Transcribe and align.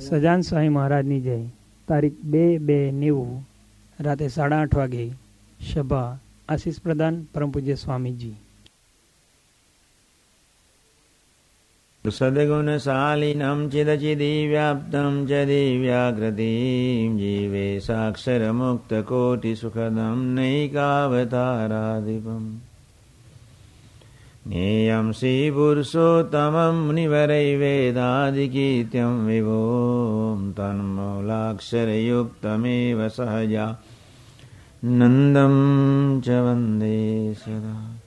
સજાન 0.00 0.40
સ્વામી 0.40 0.68
મહારાજની 0.68 1.20
જય. 1.20 1.44
તારીખ 1.88 2.12
બે 2.24 2.58
બે 2.58 2.90
નેવું 2.90 3.48
રાતે 4.00 4.28
સાડા 4.28 4.56
આઠ 4.56 4.76
વાગે 4.76 5.10
સભા 5.74 6.18
આશીષ 6.48 6.82
પ્રધાન 6.82 7.26
પરમ 7.34 7.50
પૂજ્ય 7.50 7.74
સ્વામીજી. 7.74 8.34
સદગુણશાલિનમ 12.10 13.68
ચિદચિદીવ્યાપ્તમ 13.68 15.26
ચ 15.26 15.28
દિવ્યાકૃતિમ 15.28 17.16
જીવે 17.16 17.78
સાક્ષરમુક્તકોટિસુખદમ 17.78 20.34
નૈકાવતારાધિપમ. 20.34 22.69
ज्ञेयं 24.49 25.07
श्रीपुरुषोत्तमं 25.19 26.75
मुनिवरै 26.85 27.57
वेदादिकीर्त्यं 27.57 29.13
विभों 29.25 30.53
तन्मूलाक्षरयुक्तमेव 30.53 32.99
सहजा 33.17 33.65
नन्दं 34.93 35.55
च 36.21 36.29
वन्दे 36.45 37.33
સદા 37.35 38.05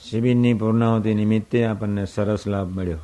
શિબિરની 0.00 0.54
પૂર્ણાવતિ 0.54 1.14
નિમિત્તે 1.14 1.66
આપણને 1.66 2.06
સરસ 2.06 2.46
લાભ 2.46 2.70
મળ્યો 2.70 3.02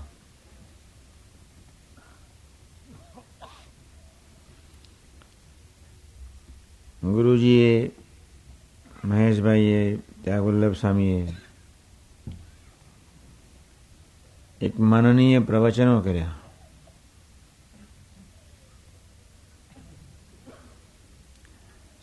ગુરુજીએ 7.02 7.92
મહેશભાઈએ 9.04 9.98
ત્યાં 10.23 10.43
વલ્લભ 10.43 10.75
સ્વામીએ 10.75 11.35
એક 14.61 14.73
માનનીય 14.81 15.41
પ્રવચનો 15.41 16.01
કર્યા 16.01 16.35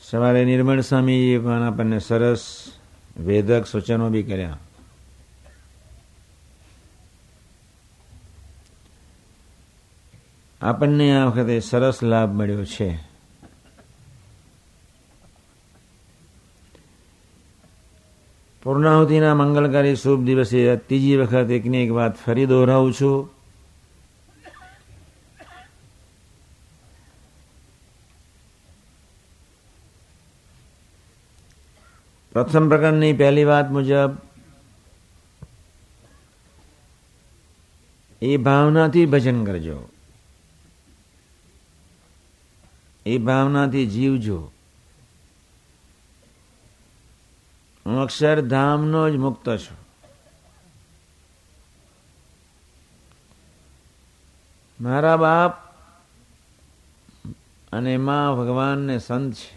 સવારે 0.03 0.45
નિર્મળ 0.45 0.83
સ્વામીએ 0.83 1.39
પણ 1.39 1.63
આપણને 1.63 1.99
સરસ 2.01 2.45
વેદક 3.19 3.67
સૂચનો 3.67 4.07
બી 4.11 4.23
કર્યા 4.23 4.59
આપણને 10.61 11.07
આ 11.13 11.27
વખતે 11.27 11.61
સરસ 11.61 11.99
લાભ 12.03 12.33
મળ્યો 12.33 12.65
છે 12.65 12.89
પૂર્ણાહુતિના 18.67 19.35
મંગલકારી 19.35 19.97
શુભ 19.97 20.23
દિવસે 20.27 20.61
ત્રીજી 20.83 21.19
વખત 21.19 21.51
એકની 21.53 21.83
એક 21.83 21.93
વાત 21.93 22.15
ફરી 22.19 22.47
દોહરાવું 22.47 22.93
છું 22.93 23.19
પ્રથમ 32.33 32.67
પ્રકરણની 32.69 33.15
પહેલી 33.15 33.45
વાત 33.45 33.71
મુજબ 33.71 34.19
એ 38.23 38.33
ભાવનાથી 38.41 39.07
ભજન 39.07 39.41
કરજો 39.45 39.79
એ 43.07 43.19
ભાવનાથી 43.21 43.87
જીવજો 43.91 44.43
હું 47.87 48.01
અક્ષરધામનો 48.01 49.11
જ 49.11 49.17
મુક્ત 49.17 49.57
છું. 49.57 49.87
મારા 54.81 55.17
બાપ 55.17 55.75
અને 57.73 57.97
મા 57.97 58.33
ભગવાનને 58.33 58.99
સંત 58.99 59.35
છે. 59.35 59.57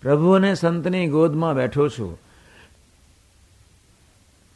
પ્રભુ 0.00 0.30
અને 0.30 0.54
સંતની 0.54 1.08
ગોદમાં 1.08 1.54
બેઠો 1.54 1.88
છું. 1.88 2.18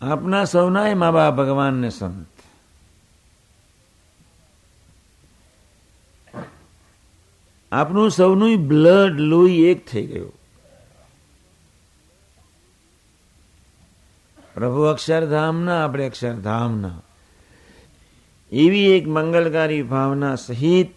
આપના 0.00 0.44
સૌનાય 0.44 0.94
મા 0.94 1.10
બાપ 1.10 1.34
ભગવાનને 1.34 1.90
સંત. 1.90 2.39
આપનું 7.72 8.10
સૌનું 8.10 8.56
બ્લડ 8.56 9.20
લોહી 9.20 9.64
એક 9.64 9.86
થઈ 9.86 10.06
ગયું. 10.06 10.32
પ્રભુ 14.54 14.82
અક્ષરધામના, 14.82 15.84
આપણે 15.84 16.06
અક્ષરધામના. 16.06 17.02
એવી 18.52 18.90
એક 18.90 19.08
મંગલકારી 19.08 19.82
ભાવના 19.82 20.34
સહિત 20.34 20.88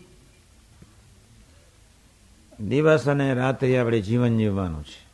દિવસ 2.59 3.09
અને 3.09 3.33
રાત્રે 3.33 3.77
આપણે 3.77 4.01
જીવન 4.01 4.37
જીવવાનું 4.37 4.83
છે. 4.83 5.07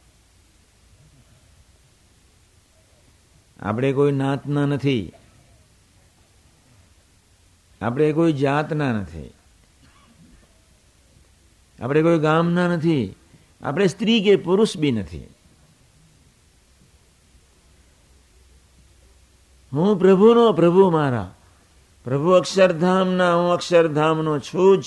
આપણે 3.60 3.94
કોઈ 3.94 4.12
નાતના 4.12 4.66
નથી. 4.66 5.12
આપણે 7.82 8.14
કોઈ 8.14 8.34
જાતના 8.34 8.92
નથી. 8.92 9.34
આપણે 11.82 12.02
કોઈ 12.02 12.20
ગામના 12.20 12.68
નથી. 12.68 13.16
આપણે 13.62 13.88
સ્ત્રી 13.88 14.24
કે 14.24 14.36
પુરુષ 14.36 14.78
બી 14.78 14.92
નથી. 14.92 15.28
હું 19.74 20.00
પ્રભુનો 20.00 20.54
પ્રભુ 20.54 20.90
મારા. 20.90 21.36
પ્રભુ 22.04 22.30
અક્ષરધામના, 22.30 23.36
હું 23.36 23.52
અક્ષરધામનો 23.52 24.40
છું 24.40 24.78
જ. 24.78 24.86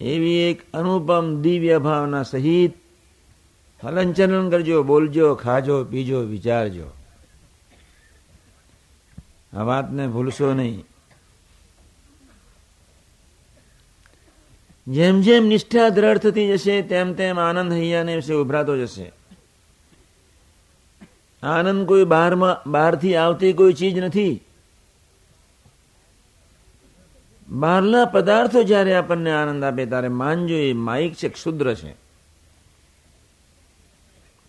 એવી 0.00 0.34
એક 0.34 0.72
અનુપમ 0.72 1.42
દિવ્ય 1.42 1.78
ભાવના 1.78 2.22
સહિત 2.22 2.74
હલનચલન 3.84 4.50
કરજો, 4.50 4.82
બોલજો, 4.82 5.34
ખાજો, 5.34 5.84
પીજો, 5.84 6.20
વિચારજો. 6.20 6.86
આ 9.52 9.62
વાતને 9.62 10.06
ભૂલશો 10.06 10.54
નહીં. 10.54 10.84
જેમ 14.88 15.20
જેમ 15.20 15.46
નિષ્ઠા 15.46 15.88
દ્રઢ 15.88 16.18
થતી 16.18 16.48
જશે, 16.48 16.82
તેમ 16.82 17.14
તેમ 17.14 17.38
આનંદ 17.38 17.72
હૈયાને 17.72 18.14
વિશે 18.16 18.34
ઉભરાતો 18.34 18.76
જશે. 18.76 19.12
આનંદ 21.42 21.86
કોઈ 21.86 22.04
બહારમાં 22.04 22.70
બહારથી 22.70 23.16
આવતી 23.16 23.52
કોઈ 23.52 23.72
ચીજ 23.72 23.98
નથી. 23.98 24.42
બહારના 27.48 28.04
પદાર્થો 28.04 28.62
જ્યારે 28.62 28.94
આપણને 28.94 29.32
આનંદ 29.32 29.64
આપે, 29.64 29.86
ત્યારે 29.86 30.08
માનજો 30.08 30.54
એ 30.54 30.72
માઇક 30.72 31.14
છે, 31.14 31.28
ક્ષુદ્ર 31.28 31.74
છે. 31.74 31.96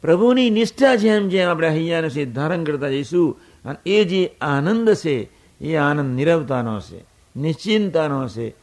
પ્રભુની 0.01 0.49
નિષ્ઠા 0.49 0.95
જેમ 0.95 1.29
જેમ 1.29 1.49
આપણે 1.49 1.69
હૈયાને 1.69 2.09
છે 2.09 2.25
ધારણ 2.25 2.63
કરતા 2.63 2.89
જઈશું, 2.89 3.39
અને 3.65 3.77
એ 3.85 4.03
જે 4.03 4.31
આનંદ 4.41 4.93
છે, 4.93 5.29
એ 5.61 5.75
આનંદ 5.75 6.15
નિરવતાનો 6.15 6.75
હશે, 6.75 7.05
નિશ્ચિંતાનો 7.35 8.23
હશે 8.23 8.58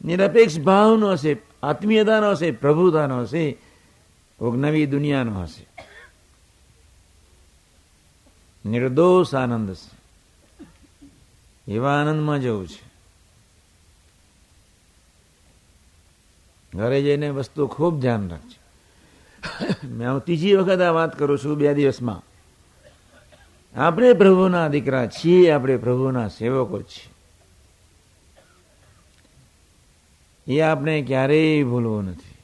નિરપેક્ષ 0.00 0.58
ભાવનો 0.60 1.08
હશે 1.12 1.32
આત્મીયતાનો 1.62 2.28
હશે 2.32 2.52
પ્રભુતાનો 2.54 3.16
હશે 3.22 3.44
કોઈક 4.38 4.56
નવી 4.56 4.86
દુનિયાનો 4.86 5.32
હશે 5.42 5.64
નિર્દોષ 8.64 9.34
આનંદ 9.34 9.70
છે 9.74 9.90
એવા 11.66 11.96
આનંદમાં 12.00 12.40
જવું 12.40 12.66
છે 12.66 12.82
ઘરે 16.72 16.98
જઈને 17.00 17.28
વસ્તુ 17.32 17.68
ખૂબ 17.68 17.94
ધ્યાન 18.00 18.30
રાખજો 18.30 18.58
મેં 19.88 20.08
હું 20.08 20.20
ત્રીજી 20.20 20.56
વખત 20.56 20.80
આ 20.80 20.92
વાત 20.92 21.12
કરું 21.16 21.38
છું 21.38 21.58
બે 21.58 21.74
દિવસમાં 21.74 22.22
આપણે 23.74 24.14
પ્રભુના 24.14 24.68
દીકરા 24.68 25.06
છીએ 25.08 25.52
આપણે 25.52 25.76
પ્રભુના 25.78 26.28
સેવકો 26.30 26.78
છીએ 26.82 27.17
એ 30.48 30.60
આપણે 30.60 31.02
ક્યારેય 31.02 31.64
ભૂલવું 31.64 32.04
નથી. 32.04 32.34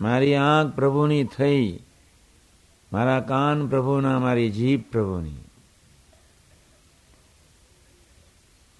મારી 0.00 0.34
આંખ 0.34 0.74
પ્રભુની 0.74 1.24
થઈ, 1.24 1.78
મારા 2.92 3.20
કાન 3.20 3.68
પ્રભુના, 3.68 4.18
મારી 4.18 4.50
જીભ 4.50 4.84
પ્રભુની. 4.92 5.36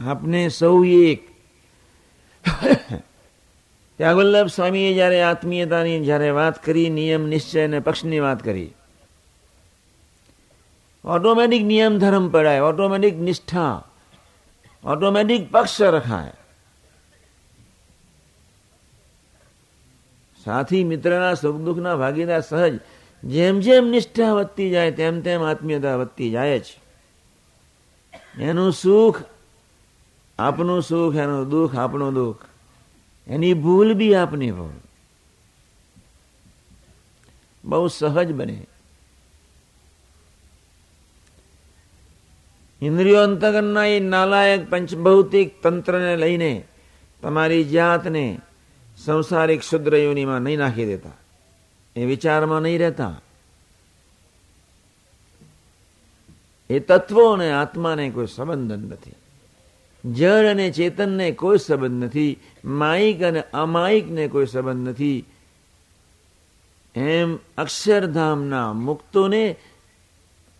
આપને 0.00 0.48
સૌ 0.48 0.84
એક. 0.84 1.28
ત્યાગવલ્લભ 3.96 4.46
સ્વામીએ 4.46 4.94
જયારે 4.94 5.22
આત્મીયતાની 5.22 6.04
જયારે 6.04 6.30
વાત 6.30 6.64
કરી, 6.64 6.90
નિયમ, 6.90 7.28
નિશ્ચય 7.28 7.64
અને 7.64 7.80
પક્ષની 7.80 8.20
વાત 8.20 8.44
કરી, 8.44 8.70
ઓટોમેટિક 11.04 11.62
નિયમ 11.62 11.98
ધર્મ 11.98 12.28
પડાય, 12.28 12.60
ઓટોમેટિક 12.60 13.14
નિષ્ઠા. 13.14 13.84
ઓટોમેટિક 14.84 15.50
પક્ષ 15.50 15.82
રખાય. 15.82 16.32
સાથી 20.44 20.84
મિત્રના 20.84 21.34
સુખ 21.34 21.56
દુઃખના 21.56 21.96
ભાગીદાર 21.96 22.40
સહજ 22.40 22.80
જેમ 23.24 23.60
જેમ 23.60 23.88
નિષ્ઠા 23.88 24.32
વધતી 24.32 24.70
જાય 24.70 24.90
તેમ 24.90 25.20
તેમ 25.20 25.42
આત્મીયતા 25.42 25.96
વધતી 25.96 26.30
જાય 26.30 26.60
છે 26.60 26.82
એનું 28.38 28.72
સુખ, 28.72 29.22
આપનું 30.38 30.82
સુખ, 30.82 31.14
એનું 31.16 31.48
દુઃખ, 31.48 31.76
આપણું 31.76 32.14
દુઃખ, 32.14 32.44
એની 33.26 33.54
ભૂલ 33.54 33.94
બી 33.94 34.14
આપની 34.14 34.50
ભૂલ. 34.50 34.80
બહુ 37.64 37.88
સહજ 37.88 38.32
બને. 38.32 38.66
ઇન્દ્રિયો 42.82 43.22
અંતગણના 43.22 43.84
એ 43.84 44.00
નાલાયક 44.00 44.70
પંચભૌતિક 44.70 45.62
તંત્રને 45.62 46.16
લઈને 46.16 46.64
તમારી 47.22 47.64
જાતને 47.64 48.40
સંસારિક 48.96 49.62
શુદ્ર 49.62 49.96
યોનિમાં 49.96 50.40
નહીં 50.40 50.58
નાખી 50.58 50.86
દેતા. 50.86 51.10
એ 51.96 52.04
વિચારમાં 52.04 52.60
નહીં 52.60 52.78
રહેતા. 52.78 53.20
એ 56.70 56.78
તત્વો 56.78 57.32
અને 57.32 57.52
આત્માને 57.52 58.10
કોઈ 58.10 58.26
સંબંધ 58.26 58.92
નથી. 58.92 59.12
જળ 60.12 60.46
અને 60.46 60.70
ચેતનને 60.70 61.30
કોઈ 61.30 61.58
સંબંધ 61.58 62.04
નથી. 62.04 62.38
માયિક 62.64 63.22
અને 63.22 63.42
અમાયિકને 63.52 64.28
કોઈ 64.28 64.46
સંબંધ 64.46 64.88
નથી. 64.88 65.24
એમ 66.94 67.38
અક્ષરધામના 67.58 68.72
મુક્તોને 68.72 69.56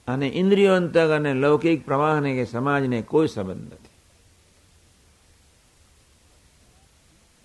અને 0.07 0.29
ઇન્દ્રિયો 0.29 0.75
અંતક 0.75 1.11
અને 1.11 1.35
લૌકિક 1.35 1.85
પ્રવાહને 1.85 2.35
કે 2.35 2.45
સમાજને 2.45 3.03
કોઈ 3.03 3.29
સંબંધ 3.29 3.73
નથી. 3.73 3.89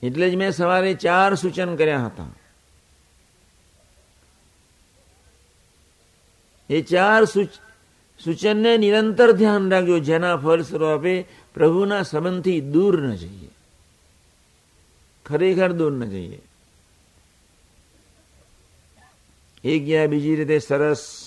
એટલે 0.07 0.31
જ 0.31 0.35
મેં 0.35 0.51
સવારે 0.51 0.93
ચાર 0.93 1.35
સૂચન 1.35 1.75
કર્યા 1.75 2.05
હતા. 2.05 2.27
એ 6.69 6.81
ચાર 6.81 7.25
સૂચનને 7.25 8.77
નિરંતર 8.77 9.31
ધ્યાન 9.31 9.71
રાખજો. 9.71 9.99
જેના 9.99 10.37
ફળ 10.37 10.61
સ્વરૂપે 10.61 11.25
પ્રભુના 11.53 12.03
સંબંધથી 12.03 12.61
દૂર 12.61 13.01
ન 13.01 13.15
જઈએ. 13.15 13.49
ખરેખર 15.25 15.71
દૂર 15.71 15.91
ન 15.91 16.09
જઈએ. 16.09 16.41
એક 19.63 19.85
ગયા 19.85 20.07
બીજી 20.07 20.35
રીતે 20.35 20.59
સરસ 20.59 21.26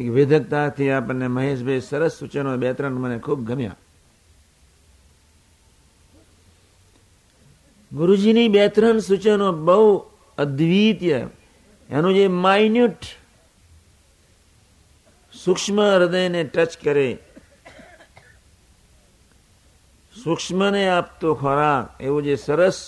એક 0.00 0.08
વિધકતાથી 0.16 0.90
આપણને 0.90 1.28
મહેશભાઈ 1.28 1.86
સરસ 1.90 2.12
સૂચનો 2.18 2.56
બે 2.56 2.68
ત્રણ 2.72 2.96
મને 3.02 3.16
ખૂબ 3.18 3.40
ગમ્યા. 3.48 3.76
ગુરુજીની 7.92 8.48
બે 8.48 8.62
ત્રણ 8.68 8.98
સૂચનો 8.98 9.48
બહુ 9.66 9.86
અદ્વિતીય. 10.38 11.20
એનું 11.90 12.14
જે 12.14 12.24
માઇન્યુટ 12.44 13.02
સૂક્ષ્મ 15.34 15.76
હૃદયને 15.80 16.42
ટચ 16.44 16.72
કરે, 16.84 17.08
સૂક્ષ્મને 20.14 20.82
આપતો 20.88 21.28
ખોરાક, 21.34 21.86
એવું 22.00 22.22
જે 22.24 22.34
સરસ 22.36 22.78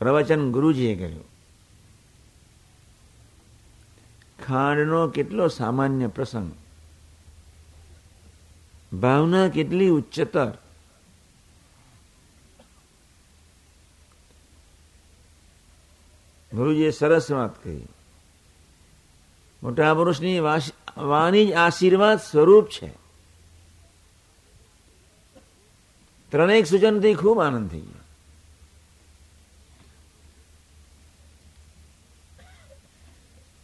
પ્રવચન 0.00 0.42
ગુરુજીએ 0.52 0.94
કર્યું. 0.96 1.33
ખાંડનો 4.46 5.08
કેટલો 5.08 5.48
સામાન્ય 5.48 6.06
પ્રસંગ? 6.06 6.52
ભાવના 8.96 9.48
કેટલી 9.48 9.88
ઉચ્ચતર? 9.88 10.50
ગુરુજીએ 16.52 16.90
સરસ 16.90 17.30
વાત 17.30 17.64
કહી. 17.64 17.88
મોટા 19.62 19.94
પુરુષની 19.94 20.40
વાણી 20.98 21.46
જ 21.46 21.52
આશીર્વાદ 21.52 22.18
સ્વરૂપ 22.18 22.68
છે. 22.68 22.90
ત્રણેક 26.30 26.66
સૂચનથી 26.66 27.14
ખૂબ 27.14 27.40
આનંદ 27.40 27.70
થઈ 27.70 27.80
ગયો. 27.80 27.93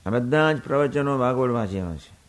આ 0.07 0.11
બધા 0.11 0.53
જ 0.53 0.63
પ્રવચનો 0.63 1.19
વાગોળ 1.19 1.51
વાંચ્યા 1.51 1.97
છે. 1.97 2.21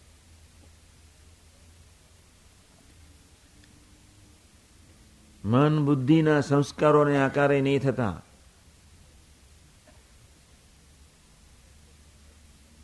મન 5.45 5.85
બુદ્ધિના 5.85 6.41
સંસ્કારોને 6.41 7.23
આકારે 7.23 7.61
નહીં 7.61 7.79
થતા. 7.79 8.21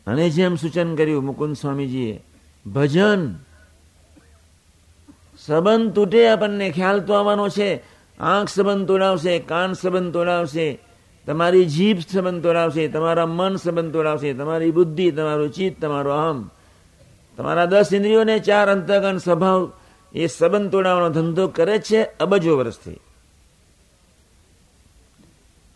અને 0.06 0.30
જેમ 0.30 0.56
સૂચન 0.56 0.96
કર્યું 0.96 1.24
મુકુંદ 1.24 1.56
સ્વામીજીએ, 1.56 2.24
ભજન, 2.66 3.34
સંબંધ 5.38 5.94
તૂટે 5.94 6.28
આપણને, 6.28 6.70
ખ્યાલ 6.70 7.00
તો 7.00 7.12
આવવાનો 7.12 7.48
છે. 7.48 7.82
આંખ 8.20 8.48
સંબંધ 8.48 8.88
તોડાવશે, 8.88 9.38
કાન 9.38 9.72
સંબંધ 9.72 10.12
તોડાવશે. 10.12 10.87
તમારી 11.28 11.64
જીભ 11.64 11.98
સંબંધ 11.98 12.42
તોડાવશે 12.42 12.88
તમારા 12.88 13.26
મન 13.26 13.56
સંબંધ 13.56 13.92
તોડાવશે 13.92 14.34
તમારી 14.34 14.70
બુદ્ધિ, 14.70 15.10
તમારું 15.10 15.52
ચિત્ત, 15.52 15.82
તમારો 15.82 16.10
અહમ. 16.10 16.50
તમારા 17.36 17.64
દસ 17.64 17.88
ઇન્દ્રિયોને 17.92 18.38
ચાર 18.38 18.70
અંતગણ 18.70 19.18
સ્વભાવ, 19.18 19.72
એ 20.14 20.26
સંબંધ 20.26 20.72
તોડાવવાનો 20.72 21.08
ધંધો 21.08 21.48
કરે 21.48 21.78
છે 21.78 22.02
અબજો 22.04 22.56
વર્ષથી. 22.56 22.92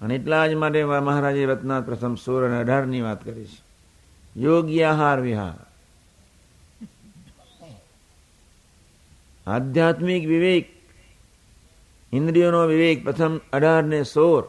અને 0.01 0.15
એટલા 0.15 0.47
જ 0.47 0.55
માટે 0.55 0.85
મહારાજે 0.85 1.47
રત્નાથ 1.47 1.85
પ્રથમ 1.85 2.15
સોળ 2.15 2.45
અને 2.45 2.59
અઢારની 2.59 3.01
વાત 3.01 3.25
કરી 3.25 3.45
છે. 3.45 3.63
યોગ્ય 4.41 4.83
આહાર 4.83 5.21
વિહાર. 5.21 5.67
આધ્યાત્મિક 9.47 10.27
વિવેક, 10.27 10.73
ઇન્દ્રિયોનો 12.13 12.67
વિવેક 12.67 13.05
પ્રથમ 13.05 13.41
અઢાર 13.53 13.83
ને 13.83 14.03
સોર 14.03 14.49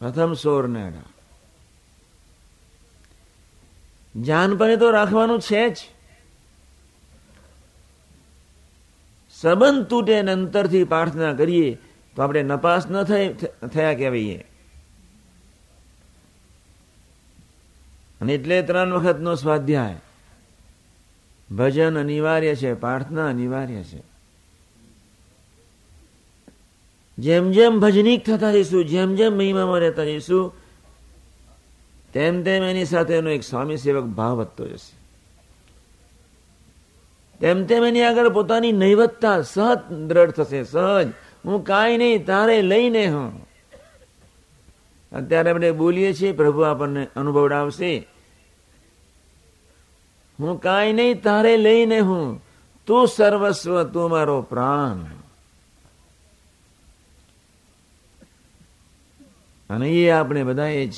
પ્રથમ 0.00 0.32
સોર 0.32 0.68
ને 0.68 0.86
અઢાર 0.86 1.02
જાનપણે 4.22 4.76
તો 4.76 4.90
રાખવાનું 4.90 5.40
છે 5.40 5.68
જ. 5.68 5.76
સંબંધ 9.40 9.86
તૂટે 9.86 10.18
અને 10.18 10.32
અંતરથી 10.32 10.84
પ્રાર્થના 10.84 11.32
કરીએ 11.32 11.78
તો 12.16 12.22
આપણે 12.22 12.42
નપાસ 12.42 12.86
ન 12.86 13.02
થયા 13.66 13.94
કહેવાઈએ. 13.94 14.38
અને 18.20 18.34
એટલે 18.34 18.62
ત્રણ 18.62 18.92
વખતનો 18.92 19.34
સ્વાધ્યાય. 19.34 19.96
ભજન 21.54 21.98
અનિવાર્ય 21.98 22.54
છે, 22.54 22.74
પ્રાર્થના 22.74 23.26
અનિવાર્ય 23.26 23.82
છે. 23.82 24.17
જેમ 27.18 27.50
જેમ 27.50 27.80
ભજનીક 27.80 28.26
થતા 28.26 28.52
જઈશું, 28.52 28.84
જેમ 28.84 29.14
જેમ 29.14 29.32
મહિમામાં 29.32 29.78
રહેતા 29.78 30.04
જઈશું, 30.04 30.52
તેમ 32.12 32.42
તેમ 32.42 32.62
એની 32.62 32.84
સાથેનો 32.84 33.30
એક 33.30 33.42
સ્વામી 33.42 33.76
સેવક 33.76 34.04
ભાવ 34.04 34.36
વધતો 34.36 34.68
જશે. 34.68 34.98
તેમ 37.40 37.64
તેમ 37.64 37.84
એની 37.84 38.02
આગળ 38.02 38.28
પોતાની 38.28 38.72
નૈવતતા 38.72 39.42
સહજ 39.42 39.92
દ્રઢ 39.92 40.30
થશે, 40.30 40.64
સહજ. 40.64 41.08
હું 41.44 41.64
કાંઈ 41.64 41.98
નહીં, 41.98 42.26
તારે 42.26 42.62
લઈને 42.62 43.06
હું. 43.06 43.48
અત્યારે 45.12 45.50
આપણે 45.50 45.70
બોલીએ 45.70 46.12
છીએ, 46.12 46.32
પ્રભુ 46.32 46.60
આપણને 46.60 47.06
અનુભવડાવશે. 47.16 48.08
હું 50.40 50.60
કાંઈ 50.60 50.92
નહીં, 50.92 51.22
તારે 51.22 51.56
લઈને 51.56 51.98
હું. 51.98 52.42
તું 52.86 53.08
સર્વસ્વ, 53.08 53.82
તું 53.82 54.10
મારો 54.10 54.42
પ્રાણ. 54.42 55.17
અને 59.70 59.88
એ 59.88 60.10
આપણે 60.10 60.44
બધાએ 60.44 60.86
જ 60.86 60.94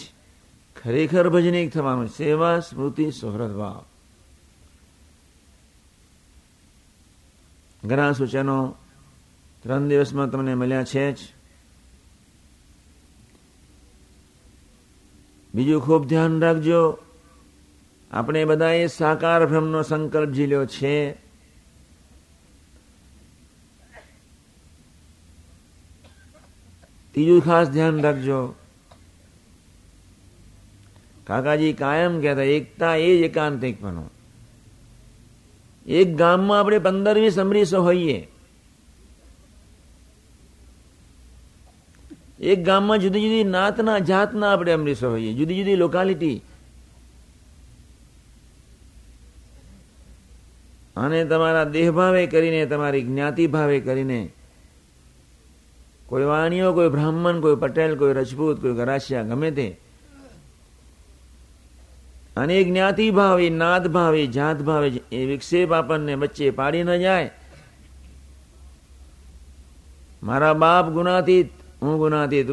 ખરેખર 0.83 1.29
ભજનીક 1.29 1.73
થવાનું 1.73 2.09
સેવા, 2.09 2.61
સ્મૃતિ, 2.61 3.11
સુહૃદ 3.11 3.53
ભાવ. 3.57 3.85
ઘણા 7.85 8.13
સૂચનો 8.13 8.75
ત્રણ 9.63 9.89
દિવસમાં 9.89 10.31
તમને 10.31 10.55
મળ્યા 10.55 10.85
છે 10.85 11.13
જ. 11.13 11.19
બીજું 15.55 15.81
ખૂબ 15.83 16.07
ધ્યાન 16.07 16.41
રાખજો. 16.41 16.99
આપણે 18.11 18.45
બધાએ 18.45 18.87
સાકાર 18.87 19.47
ભ્રમનો 19.47 19.83
સંકલ્પ 19.83 20.31
ઝીલ્યો 20.31 20.67
છે. 20.67 21.13
ત્રીજું 27.13 27.45
ખાસ 27.45 27.69
ધ્યાન 27.69 28.01
રાખજો. 28.01 28.60
કાકાજી 31.31 31.73
કાયમ 31.73 32.21
કહેતા, 32.21 32.43
એકતા 32.43 32.97
એ 32.97 33.11
જ 33.19 33.21
એકાંત 33.23 33.65
બનો. 33.81 34.11
એક 35.87 36.17
ગામમાં 36.17 36.61
આપણે 36.61 36.79
પંદર 36.79 37.19
વીસ 37.19 37.39
અમરીશો 37.39 37.83
હોઈએ. 37.83 38.19
એક 42.41 42.65
ગામમાં 42.65 42.99
જુદી 42.99 43.23
જુદી 43.23 43.45
નાતના, 43.45 43.99
જાતના 43.99 44.53
આપણે 44.53 44.73
અમરીશો 44.73 45.11
હોઈએ. 45.11 45.33
જુદી 45.33 45.59
જુદી 45.59 45.77
લોકાલિટી 45.77 46.43
અને 50.97 51.25
તમારા 51.25 51.65
દેહભાવે 51.65 52.27
કરીને, 52.27 52.67
તમારી 52.67 53.03
જ્ઞાતિ 53.03 53.47
ભાવે 53.47 53.81
કરીને, 53.81 54.21
કોઈ 56.07 56.25
વાણીઓ, 56.25 56.73
કોઈ 56.73 56.89
બ્રાહ્મણ, 56.89 57.41
કોઈ 57.41 57.57
પટેલ, 57.57 57.95
કોઈ 57.97 58.13
રજપૂત, 58.13 58.61
કોઈ 58.61 58.75
ગરાશિયા 58.75 59.23
ગમે 59.23 59.51
તે 59.51 59.69
અને 62.41 62.65
જ્ઞાતિ 62.65 63.11
ભાવે 63.11 63.51
નાદ 63.51 63.87
ભાવે 63.87 64.27
જાત 64.27 64.57
ભાવે 64.57 64.89
એ 65.13 65.27
વિક્ષેપ 65.27 65.73
આપણને 65.73 66.15
વચ્ચે 66.15 66.51
પાડી 66.51 66.83
ન 66.83 66.97
જાય. 66.97 67.31
મારા 70.23 70.53
બાપ 70.53 70.89
ગુણાતીત, 70.89 71.51
હું 71.83 71.99
ગુણાતીત. 71.99 72.51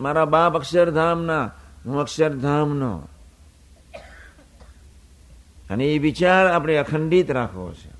મારા 0.00 0.24
બાપ 0.24 0.56
અક્ષરધામના, 0.56 1.50
હું 1.86 2.00
અક્ષરધામનો. 2.00 3.08
અને 5.70 5.84
એ 5.84 5.98
વિચાર 5.98 6.46
આપણે 6.46 6.76
અખંડિત 6.76 7.30
રાખવો 7.30 7.72
છે. 7.72 7.90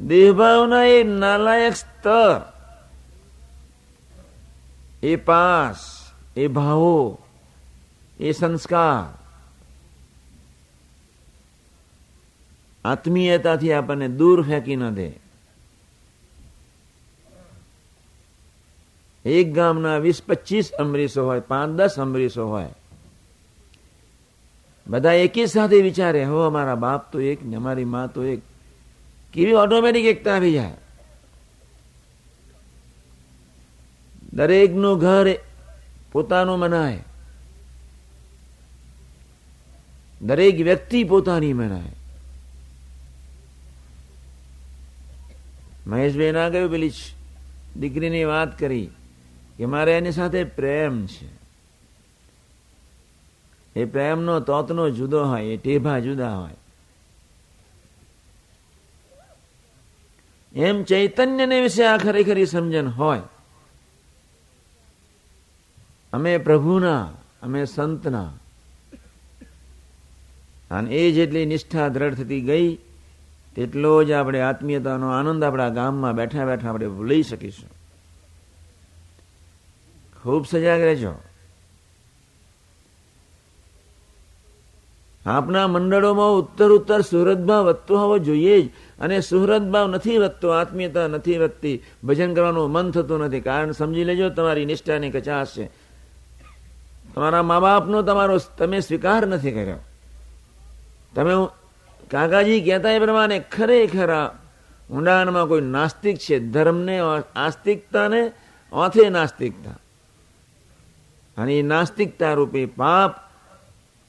દેહભાવના 0.00 0.84
એ 0.84 1.02
નાલાયક 1.02 1.76
સ્તર. 1.76 2.52
એ 5.02 5.16
પાસ, 5.16 5.76
એ 6.36 6.46
ભાવો. 6.46 7.18
એ 8.22 8.32
સંસ્કાર. 8.32 9.18
આત્મીયતાથી 12.84 13.72
આપણને 13.72 14.08
દૂર 14.08 14.42
ફેંકી 14.42 14.76
ન 14.76 14.90
દે. 14.90 15.12
એક 19.24 19.52
ગામના 19.52 19.96
વીસ 19.96 20.22
પચીસ 20.22 20.72
અમરીશો 20.72 21.26
હોય, 21.26 21.40
પાંચ 21.40 21.70
દસ 21.70 21.94
અમરીશો 21.98 22.48
હોય. 22.48 22.74
બધા 24.86 25.12
એકી 25.12 25.46
સાથે 25.46 25.82
વિચારે, 25.82 26.24
હો, 26.24 26.38
અમારા 26.40 26.74
બાપ 26.74 27.12
તો 27.12 27.20
એક 27.20 27.42
ને 27.42 27.56
અમારી 27.56 27.84
મા 27.84 28.06
તો 28.06 28.24
એક. 28.24 28.40
કેવી 29.32 29.52
ઓટોમેટિક 29.52 30.04
એકતા 30.04 30.34
આવી 30.34 30.52
જાય. 30.52 30.72
દરેકનું 34.32 34.98
ઘર 34.98 35.26
પોતાનું 36.12 36.58
મનાય. 36.58 37.04
દરેક 40.22 40.54
વ્યક્તિ 40.54 41.04
પોતાની 41.04 41.52
મનાય. 41.52 41.92
મહેશભાઈ 45.86 46.32
ના 46.32 46.50
કહ્યું, 46.50 46.70
પેલી 46.70 46.90
દીકરીની 47.76 48.24
વાત 48.24 48.58
કરી 48.58 48.90
કે 49.56 49.66
મારે 49.66 49.92
એની 49.92 50.12
સાથે 50.12 50.44
પ્રેમ 50.44 51.06
છે. 51.06 51.28
એ 53.76 53.84
પ્રેમનો 53.84 54.40
તોતનો 54.40 54.90
જુદો 54.90 55.24
હોય, 55.24 55.44
એ 55.44 55.56
ટેભા 55.56 55.98
જુદા 55.98 56.36
હોય. 56.36 56.54
એમ 60.54 60.82
ચૈતન્યને 60.82 61.60
વિશે 61.60 61.86
આ 61.86 61.96
ખરેખરી 61.96 62.46
સમજણ 62.46 62.88
હોય. 62.88 63.20
અમે 66.12 66.38
પ્રભુના, 66.38 67.12
અમે 67.42 67.64
સંતના 67.64 68.32
અને 70.72 70.90
એ 70.90 71.12
જેટલી 71.12 71.46
નિષ્ઠા 71.46 71.88
દ્રઢ 71.88 72.14
થતી 72.14 72.40
ગઈ, 72.40 72.78
તેટલો 73.56 74.04
જ 74.04 74.10
આપણે 74.10 74.40
આત્મીયતાનો 74.40 75.08
આનંદ 75.08 75.44
આપણા 75.44 75.68
ગામમાં 75.68 76.14
બેઠા 76.14 76.44
બેઠા 76.44 76.68
આપણે 76.68 76.86
લઈ 77.04 77.22
શકીશું. 77.22 77.70
ખૂબ 80.22 80.46
સજાગ 80.46 80.80
રહેજો. 80.80 81.12
આપના 85.26 85.66
મંડળોમાં 85.66 86.32
ઉત્તર 86.32 86.68
ઉત્તર 86.68 87.00
સુહૃદભાવ 87.00 87.64
વધતો 87.64 87.98
હોવો 87.98 88.18
જોઈએ 88.18 88.62
જ, 88.62 88.70
અને 89.00 89.20
સુહૃદભાવ 89.20 89.88
નથી 89.88 90.18
વધતો, 90.18 90.48
આત્મીયતા 90.48 91.06
નથી 91.06 91.38
વધતી, 91.38 91.82
ભજન 92.04 92.34
કરવાનું 92.34 92.70
મન 92.70 92.90
થતું 92.90 93.20
નથી. 93.20 93.40
કારણ 93.40 93.72
સમજી 93.72 94.04
લેજો, 94.04 94.30
તમારી 94.30 94.64
નિષ્ઠાની 94.64 95.10
કચાશ 95.10 95.48
છે. 95.56 95.70
તમારા 97.14 97.42
મા 97.42 97.60
બાપનો 97.60 98.02
તમારો 98.02 98.38
તમે 98.58 98.80
સ્વીકાર 98.80 99.26
નથી 99.26 99.50
કર્યો. 99.50 99.76
તમે 101.14 101.32
કાકાજી 102.10 102.60
કહેતા 102.60 102.90
એ 102.90 102.98
પ્રમાણે 102.98 103.38
ખરેખર 103.38 104.30
ઊંડાણમાં 104.90 105.46
કોઈ 105.46 105.60
નાસ્તિક 105.60 106.16
છે, 106.16 106.38
ધર્મને 106.38 106.98
આસ્તિકતાને 107.36 108.32
ઓથે 108.72 109.08
નાસ્તિકતા. 109.08 109.70
અને 111.36 111.58
એ 111.58 111.62
નાસ્તિકતા 111.62 112.32
રૂપે 112.32 112.66
પાપ 112.66 113.14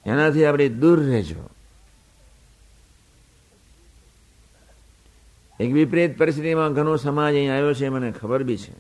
એનાથી 0.06 0.46
આપણે 0.46 0.70
દૂર 0.70 1.00
રહેજો. 1.04 1.50
એક 5.60 5.74
વિપરીત 5.74 6.18
પરિસ્થિતિમાં 6.18 6.74
ઘણો 6.74 6.96
સમાજ 6.96 7.34
અહીં 7.34 7.54
આવ્યો 7.54 7.74
છે, 7.74 7.90
મને 7.90 8.12
ખબર 8.12 8.44
બી 8.44 8.58
છે. 8.58 8.74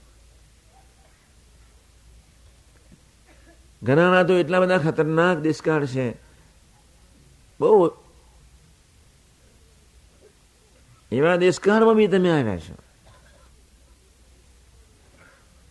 ઘણાના 3.84 4.24
તો 4.24 4.34
એટલા 4.34 4.60
બધા 4.60 4.78
ખતરનાક 4.78 5.38
દિસ્કાળ 5.38 5.86
છે. 5.86 6.12
બહુ 7.60 8.03
એવા 11.14 11.36
દેશકાળમાં 11.36 11.96
બી 11.96 12.08
તમે 12.08 12.30
આવ્યા 12.32 12.64
છો. 12.66 12.76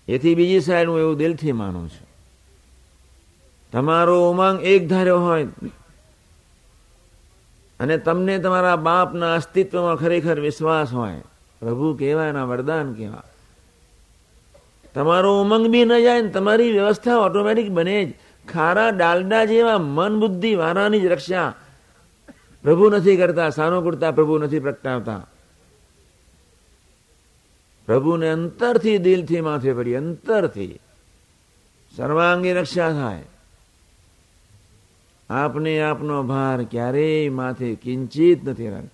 એથી 0.08 0.34
બીજી 0.34 0.60
સાઈડ 0.60 0.88
હું 0.88 1.00
એવું 1.00 1.16
દિલથી 1.16 1.52
માનું 1.52 1.88
છું. 1.88 2.08
તમારો 3.72 4.16
ઉમંગ 4.30 4.58
એક 4.62 4.82
ધાર્યો 4.88 5.20
હોય 5.20 5.46
અને 7.80 7.94
તમને 7.98 8.34
તમારા 8.38 8.76
બાપના 8.76 9.34
અસ્તિત્વમાં 9.34 9.96
ખરેખર 9.96 10.38
વિશ્વાસ 10.40 10.90
હોય, 10.92 11.22
પ્રભુ 11.62 11.94
કેવા 11.94 12.26
એના 12.26 12.44
વરદાન 12.44 12.94
કેવા 12.94 13.24
તમારો 14.94 15.30
ઉમંગ 15.40 15.66
બી 15.72 15.84
ન 15.84 15.92
જાય 15.98 16.22
ને 16.22 16.30
તમારી 16.30 16.72
વ્યવસ્થા 16.72 17.18
ઓટોમેટિક 17.18 17.68
બને 17.70 17.98
જ. 18.04 18.08
ખારા 18.48 18.90
ડાલડા 18.90 19.44
જેવા 19.44 19.78
મન 19.78 20.12
બુદ્ધિ 20.20 20.54
વારાની 20.54 21.00
જ 21.00 21.06
રક્ષા 21.06 21.50
પ્રભુ 22.64 22.90
નથી 22.90 23.16
કરતા, 23.16 23.50
સાનુકૂળતા 23.50 24.10
પ્રભુ 24.10 24.38
નથી 24.38 24.60
પ્રગટાવતા. 24.60 25.20
પ્રભુને 27.86 28.28
અંતરથી 28.28 28.98
દિલથી 28.98 29.40
માથે 29.40 29.72
પડી, 29.72 29.94
અંતરથી. 29.94 30.78
સર્વાંગી 31.96 32.52
રક્ષા 32.52 32.92
થાય. 32.92 33.22
આપને 35.30 35.82
આપનો 35.82 36.22
ભાર 36.22 36.64
ક્યારેય 36.64 37.28
માથે 37.28 37.74
કિંચિત 37.74 38.48
નથી 38.48 38.70
રાખ 38.70 38.84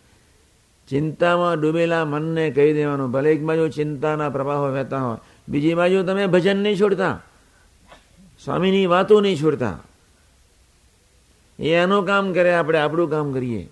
ચિંતામાં 0.89 1.61
ડૂબેલા 1.61 2.05
મનને 2.05 2.51
કહી 2.51 2.73
દેવાનું, 2.73 3.11
ભલે 3.11 3.33
એક 3.33 3.43
બાજુ 3.43 3.69
ચિંતાના 3.69 4.29
પ્રવાહો 4.29 4.73
વહેતા 4.73 5.01
હોય, 5.03 5.19
બીજી 5.49 5.75
બાજુ 5.75 6.03
તમે 6.03 6.27
ભજન 6.27 6.57
નહીં 6.57 6.81
છોડતા. 6.81 7.23
સ્વામીની 8.45 8.87
વાતો 8.87 9.21
નહીં 9.21 9.37
છોડતા. 9.37 9.79
એ 11.59 11.73
એનું 11.75 12.07
કામ 12.07 12.33
કરે, 12.33 12.55
આપણે 12.55 12.79
આપણું 12.79 13.11
કામ 13.11 13.33
કરીએ. 13.33 13.69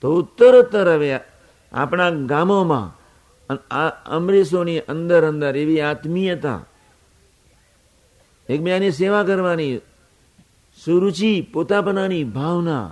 તો 0.00 0.14
ઉત્તરોત્તર 0.14 0.88
હવે 0.94 1.18
આપણા 1.72 2.10
ગામોમાં 2.10 2.94
આ 3.70 3.88
અમરીશોની 4.16 4.80
અંદર 4.80 5.22
અંદર 5.24 5.56
એવી 5.56 5.80
આત્મીયતા, 5.80 6.60
એકબીજાની 8.48 8.90
સેવા 8.90 9.24
કરવાની 9.24 9.80
સુરુચિ, 10.84 11.42
પોતાપનાની 11.52 12.24
ભાવના, 12.24 12.86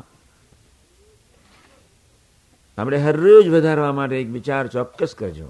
આપણે 2.78 2.99
હરરોજ 2.99 3.47
વધારવા 3.49 3.93
માટે 3.93 4.16
એક 4.21 4.28
વિચાર 4.28 4.66
ચોક્કસ 4.66 5.14
કરજો. 5.14 5.49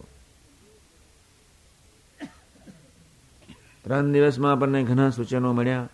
ત્રણ 3.85 4.13
દિવસમાં 4.13 4.53
આપણને 4.53 4.83
ઘણા 4.83 5.11
સૂચનો 5.11 5.53
મળ્યા. 5.53 5.89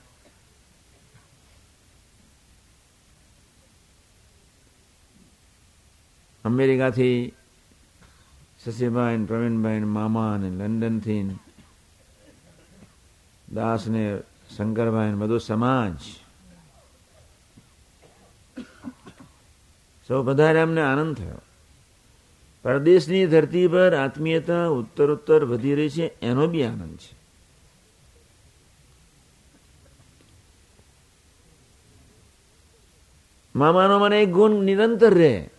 અમેરિકાથી 6.45 7.33
શશીભાઈ 8.65 9.25
પ્રવીણભાઈ 9.25 9.81
મામા 9.81 10.35
અને 10.35 10.51
લંડનથી 10.51 11.37
દાસ 13.55 13.87
ને 13.87 14.19
શંકરભાઈ 14.57 15.13
બધો 15.13 15.39
સમાજ. 15.39 15.95
સૌ 20.09 20.23
વધારે 20.23 20.61
અમને 20.61 20.83
આનંદ 20.83 21.17
થયો. 21.17 21.41
પરદેશની 22.63 23.27
ધરતી 23.27 23.69
પર 23.69 23.95
આત્મીયતા 23.95 24.67
ઉત્તરોત્તર 24.67 25.45
વધી 25.45 25.75
રહી 25.75 25.91
છે, 25.91 26.19
એનો 26.23 26.47
બી 26.47 26.65
આનંદ 26.65 26.97
છે. 26.97 27.15
મામાનો 33.55 33.99
મને 33.99 34.23
એક 34.23 34.31
ગુણ 34.31 34.65
નિરંતર 34.65 35.15
રહે. 35.15 35.51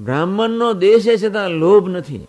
બ્રાહ્મણનો 0.00 0.72
દેશ 0.72 1.04
છે 1.04 1.16
છતાં 1.16 1.50
લોભ 1.50 1.88
નથી. 1.88 2.26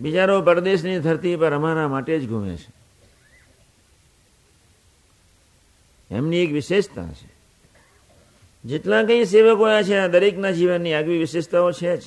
બિચારો 0.00 0.42
પરદેશની 0.42 0.98
ધરતી 0.98 1.36
પર 1.36 1.52
અમારા 1.52 1.88
માટે 1.88 2.18
જ 2.18 2.28
ઘૂમે 2.28 2.56
છે. 2.56 2.76
એમની 6.10 6.36
એક 6.36 6.52
વિશેષતા 6.52 7.12
છે. 7.12 7.36
જેટલા 8.64 9.02
કઈ 9.02 9.24
સેવકો 9.24 9.82
છે, 9.82 9.96
આ 9.96 10.06
દરેકના 10.06 10.50
જીવનની 10.50 10.94
આગવી 10.94 11.18
વિશેષતાઓ 11.18 11.72
છે 11.72 11.96
જ. 11.96 12.02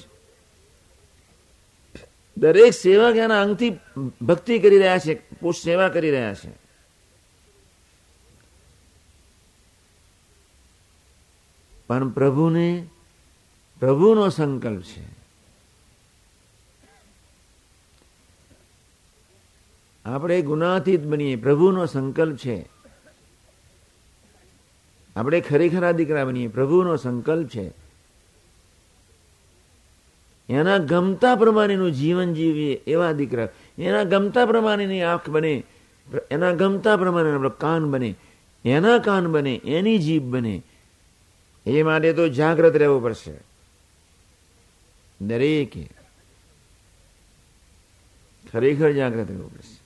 દરેક 2.38 2.74
સેવક 2.74 3.16
એના 3.16 3.42
અંગથી 3.42 3.70
ભક્તિ 4.22 4.60
કરી 4.60 4.78
રહ્યા 4.78 4.98
છે 4.98 5.16
સેવા 5.64 5.90
કરી 5.90 6.12
રહ્યા 6.12 6.34
છે. 6.34 6.69
પણ 11.90 12.10
પ્રભુને, 12.10 12.88
પ્રભુનો 13.80 14.30
સંકલ્પ 14.30 14.82
છે. 14.82 15.20
આપણે 20.06 20.42
ગુનાતીત 20.42 21.06
બનીએ, 21.06 21.36
પ્રભુનો 21.36 21.86
સંકલ્પ 21.86 22.38
છે. 22.38 22.70
આપણે 25.16 25.42
ખરેખરા 25.42 25.92
દીકરા 25.92 26.26
બનીએ, 26.26 26.48
પ્રભુનો 26.48 26.96
સંકલ્પ 26.96 27.48
છે. 27.48 27.74
એના 30.50 30.78
ગમતા 30.78 31.36
પ્રમાણેનું 31.36 31.92
જીવન 31.92 32.34
જીવીએ 32.34 32.74
એવા 32.74 33.12
દીકરા. 33.12 33.48
એના 33.78 34.04
ગમતા 34.04 34.46
પ્રમાણેની 34.46 35.02
આંખ 35.02 35.30
બને, 35.30 35.64
એના 36.32 36.52
ગમતા 36.52 36.98
પ્રમાણે 36.98 37.32
આપણો 37.32 37.50
કાન 37.50 37.92
બને, 37.92 38.16
એના 38.66 38.98
કાન 38.98 39.28
બને, 39.28 39.56
એની 39.56 39.98
જીભ 39.98 40.24
બને. 40.24 40.64
એ 41.70 41.84
માટે 41.84 42.14
તો 42.14 42.28
જાગ્રત 42.30 42.76
રહેવું 42.76 43.04
પડશે. 43.04 43.34
દરેકે 45.22 45.84
ખરેખર 48.52 48.92
જાગ્રત 48.92 49.28
રહેવું 49.28 49.52
પડશે. 49.54 49.78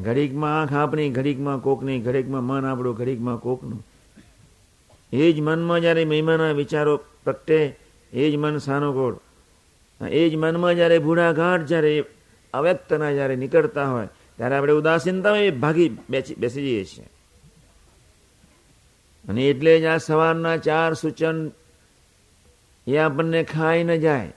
ઘડીકમાં 0.00 0.60
આંખ 0.60 0.72
આપણી, 0.72 1.10
ઘડીકમાં 1.10 1.58
કોકની 1.58 2.00
ઘડીકમાં 2.00 2.44
મન 2.44 2.64
આપણું, 2.64 2.96
ઘડીકમાં 2.96 3.38
કોકનું. 3.38 3.80
એ 5.12 5.32
જ 5.32 5.40
મનમાં 5.40 5.80
જ્યારે 5.80 6.04
મહિમાના 6.04 6.52
વિચારો 6.52 6.96
પ્રગટે, 6.96 7.60
એ 8.12 8.30
જ 8.30 8.36
મન 8.36 8.58
સાનુકૂળ. 8.58 9.16
એ 10.00 10.28
જ 10.30 10.36
મનમાં 10.36 10.74
જ્યારે 10.74 10.98
ભૂડાઘાટ 10.98 11.66
જ્યારે 11.66 12.04
અવ્યક્તના 12.54 13.12
જ્યારે 13.12 13.36
નીકળતા 13.36 13.86
હોય, 13.90 14.08
ત્યારે 14.36 14.54
આપણે 14.56 14.72
ઉદાસીનતા 14.72 15.30
હોય 15.30 15.50
ભાગી 15.50 15.88
બેસી 16.08 16.62
જઈએ 16.62 16.84
છીએ. 16.84 17.06
અને 19.28 19.42
એટલે 19.48 19.80
જ 19.80 19.84
આ 19.84 19.96
સવારના 19.96 20.56
ચાર 20.56 20.94
સૂચન 20.94 21.50
એ 22.86 22.96
આપણને 22.96 23.42
ખાઈ 23.44 23.84
ન 23.84 23.96
જાય. 23.96 24.32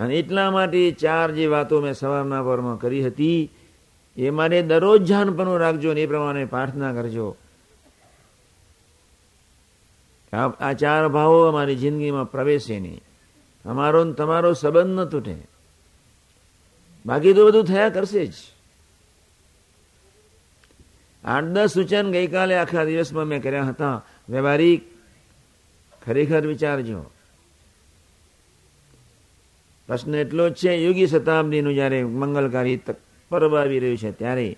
અને 0.00 0.14
એટલા 0.14 0.50
માટે 0.50 0.90
ચાર 0.90 1.30
જે 1.30 1.46
વાતો 1.46 1.80
મેં 1.80 1.94
સવારના 1.94 2.42
પરમાં 2.42 2.80
કરી 2.80 3.06
હતી, 3.06 3.50
એ 4.16 4.30
માટે 4.30 4.62
દરરોજ 4.62 5.02
જાનપણું 5.02 5.58
રાખજો 5.58 5.94
ને 5.94 6.00
એ 6.00 6.06
પ્રમાણે 6.06 6.44
પ્રાર્થના 6.44 6.92
કરજો. 6.92 7.36
આ 10.60 10.72
ચાર 10.72 11.08
ભાવો 11.08 11.42
અમારી 11.42 11.76
જિંદગીમાં 11.76 12.30
પ્રવેશે 12.30 12.80
નહીં. 12.80 13.02
અમારો 13.64 14.12
તમારો 14.12 14.52
સંબંધ 14.52 15.00
ન 15.00 15.04
તૂટે. 15.04 15.36
બાકી 17.06 17.32
તો 17.32 17.46
બધું 17.46 17.64
થયા 17.64 17.88
કરશે 17.88 18.26
જ. 18.26 18.34
આઠ 21.24 21.44
દસ 21.44 21.70
સૂચન 21.72 22.10
ગઈકાલે 22.10 22.54
આખા 22.58 22.84
દિવસમાં 22.84 23.24
મેં 23.24 23.42
કર્યા 23.42 23.64
હતા. 23.64 23.96
વ્યવહારિક 24.28 24.80
ખરેખર 26.04 26.46
વિચારજો. 26.46 27.00
પ્રશ્ન 29.88 30.14
એટલો 30.14 30.48
જ 30.48 30.54
છે, 30.54 30.72
યોગી 30.74 31.06
શતાબ્દીનું 31.06 31.74
જ્યારે 31.74 32.04
મંગલકારી 32.04 32.80
પર્વ 33.30 33.52
આવી 33.56 33.78
રહ્યું 33.78 33.98
છે 33.98 34.12
ત્યારે. 34.12 34.48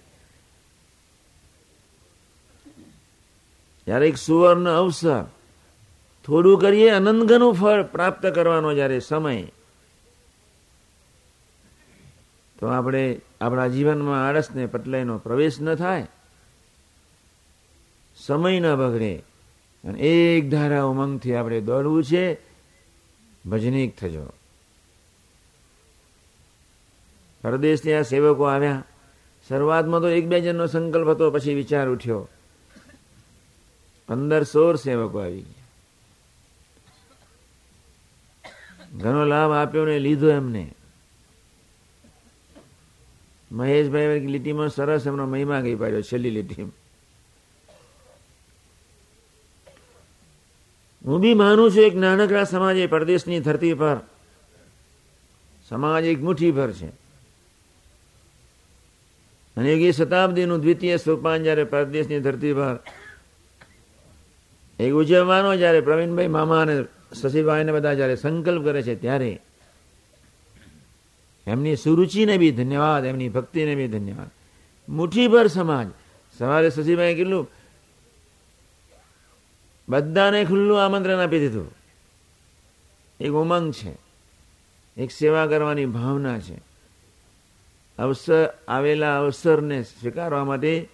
જ્યારે 3.87 4.09
એક 4.09 4.17
સુવર્ણ 4.17 4.67
અવસર 4.67 5.23
થોડું 6.25 6.61
કરીએ 6.61 6.91
અનંતઘનું 6.91 7.55
ફળ 7.55 7.83
પ્રાપ્ત 7.83 8.27
કરવાનો 8.27 8.75
જ્યારે 8.75 8.99
સમય, 9.01 9.43
તો 12.59 12.67
આપણે 12.67 13.21
આપણા 13.41 13.67
જીવનમાં 13.67 14.27
આળસને 14.29 14.67
પટલાઈનો 14.67 15.19
પ્રવેશ 15.19 15.61
ન 15.61 15.75
થાય. 15.75 16.07
સમય 18.27 18.61
ન 18.61 18.75
બગડે. 18.75 19.17
અને 19.85 19.99
એક 20.01 20.51
ધારા 20.51 20.83
ઉમંગથી 20.83 21.35
આપણે 21.35 21.61
દોડવું 21.61 22.05
છે, 22.05 22.39
ભજનીક 23.47 23.97
થજો. 23.97 24.33
પરદેશથી 27.43 27.95
આ 27.95 28.03
સેવકો 28.03 28.45
આવ્યા. 28.45 28.85
શરૂઆતમાં 29.49 30.01
તો 30.01 30.09
એક 30.09 30.27
બે 30.27 30.41
જણનો 30.41 30.67
સંકલ્પ 30.67 31.09
હતો, 31.09 31.31
પછી 31.31 31.55
વિચાર 31.55 31.89
ઉઠ્યો. 31.89 32.29
પંદર 34.09 34.43
સોળ 34.43 34.77
સેવકો 34.77 35.19
આવી 35.19 35.45
ઘણો 38.97 39.25
લાભ 39.25 39.53
આપ્યો 39.53 39.85
ને 39.85 39.99
લીધો 39.99 40.31
એમને. 40.31 40.75
મહેશભાઈ 43.53 44.21
લીટીમાં 44.21 44.69
સરસ 44.69 45.07
એમનો 45.07 45.27
મહિમા 45.27 45.61
ગઈ 45.61 45.75
પાડ્યો, 45.75 46.03
છેલ્લી 46.03 46.31
લીટી 46.31 46.55
હું 51.07 51.21
બી 51.21 51.35
માનું 51.35 51.71
છું 51.71 51.83
એક 51.83 51.97
નાનકડા 51.97 52.45
સમાજ 52.45 52.77
એ 52.77 52.87
પરદેશની 52.87 53.41
ધરતી 53.41 53.75
પર. 53.75 53.97
સમાજ 55.69 56.05
એક 56.05 56.23
મુઠ્ઠી 56.23 56.53
પર 56.53 56.73
છે. 56.73 56.87
અને 59.57 59.73
એ 59.73 59.91
શતાબ્દીનું 59.91 60.61
દ્વિતીય 60.61 60.97
સોપાન 60.97 61.43
જ્યારે 61.43 61.65
પરદેશની 61.65 62.21
ધરતી 62.21 62.53
પર 62.53 62.79
એક 64.79 64.93
ઉજવવાનો, 64.93 65.57
જયારે 65.57 65.81
પ્રવીણભાઈ 65.81 66.29
મામા 66.29 66.63
અને 66.63 66.85
શશીભાઈને 67.23 67.73
બધા 67.73 67.95
જયારે 67.95 68.17
સંકલ્પ 68.17 68.65
કરે 68.65 68.83
છે 68.83 69.01
ત્યારે 69.01 69.41
એમની 71.47 71.77
સુરુચિને 71.77 72.39
બી 72.39 72.51
ધન્યવાદ, 72.51 73.05
એમની 73.05 73.29
ભક્તિને 73.29 73.75
બી 73.75 73.89
ધન્યવાદ. 73.89 74.31
મુઠ્ઠીભર 74.89 75.47
સમાજ. 75.47 75.87
સવારે 76.39 76.71
શશીભાઈ 76.71 77.15
કેટલું 77.15 77.49
બધાને 79.89 80.45
ખુલ્લું 80.45 80.85
આમંત્રણ 80.85 81.21
આપી 81.21 81.39
દીધું. 81.39 81.71
એક 83.21 83.33
ઉમંગ 83.33 83.73
છે. 83.73 83.93
એક 84.97 85.11
સેવા 85.11 85.47
કરવાની 85.47 85.87
ભાવના 85.87 86.39
છે. 86.39 86.59
અવસર, 87.99 88.49
આવેલા 88.69 89.19
અવસરને 89.19 89.83
સ્વીકારવા 89.83 90.45
માટે 90.45 90.89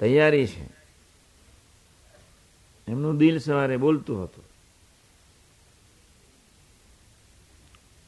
તૈયારી 0.00 0.46
છે. 0.46 0.66
એમનું 2.88 3.16
દિલ 3.18 3.38
સવારે 3.38 3.76
બોલતું 3.76 4.24
હતું. 4.24 4.44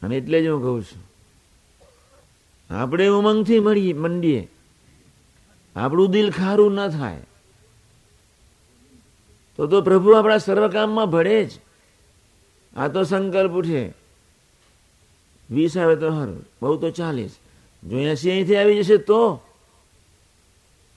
અને 0.02 0.16
એટલે 0.16 0.42
જ 0.42 0.48
હું 0.48 0.62
કહું 0.62 0.84
છું, 0.84 1.02
આપણે 2.70 3.06
ઉમંગથી 3.08 3.60
મળીએ 3.60 3.92
મંડીએ. 3.92 4.48
આપણું 5.76 6.10
દિલ 6.10 6.30
ખારું 6.30 6.74
ન 6.74 6.88
થાય. 6.88 7.22
તો 9.58 9.66
તો 9.66 9.82
પ્રભુ 9.82 10.10
આપણા 10.10 10.38
સર્વકામમાં 10.38 11.10
ભળે 11.10 11.44
જ. 11.44 11.50
આ 12.76 12.88
તો 12.88 13.02
સંકલ્પ 13.02 13.50
ઉઠે. 13.50 13.92
વીસ 15.50 15.78
આવે 15.78 15.96
તો 15.96 16.10
સારું 16.10 16.44
બહુ 16.62 16.76
તો 16.76 16.90
ચાલીસ 16.90 17.36
જો. 17.84 17.98
એસી 17.98 18.30
અહીંથી 18.30 18.56
આવી 18.56 18.82
જશે 18.82 18.96
તો? 18.96 19.42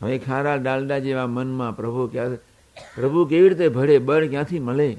હવે 0.02 0.18
ખારા 0.18 0.56
ડાલડા 0.56 1.00
જેવા 1.00 1.28
મનમાં 1.28 1.76
પ્રભુ 1.76 2.08
ક્યાં 2.08 2.36
પ્રભુ 2.96 3.26
કેવી 3.26 3.50
રીતે 3.50 3.68
ભળે, 3.68 3.98
બળ 3.98 4.28
ક્યાંથી 4.28 4.60
મળે? 4.60 4.98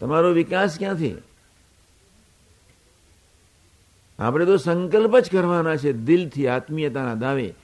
તમારો 0.00 0.32
વિકાસ 0.32 0.78
ક્યાંથી? 0.78 1.16
આપણે 4.18 4.44
તો 4.44 4.56
સંકલ્પ 4.56 5.18
જ 5.18 5.30
કરવાના 5.30 5.76
છે, 5.76 5.92
દિલથી, 5.92 6.46
આત્મીયતાના 6.46 7.14
દાવે. 7.14 7.54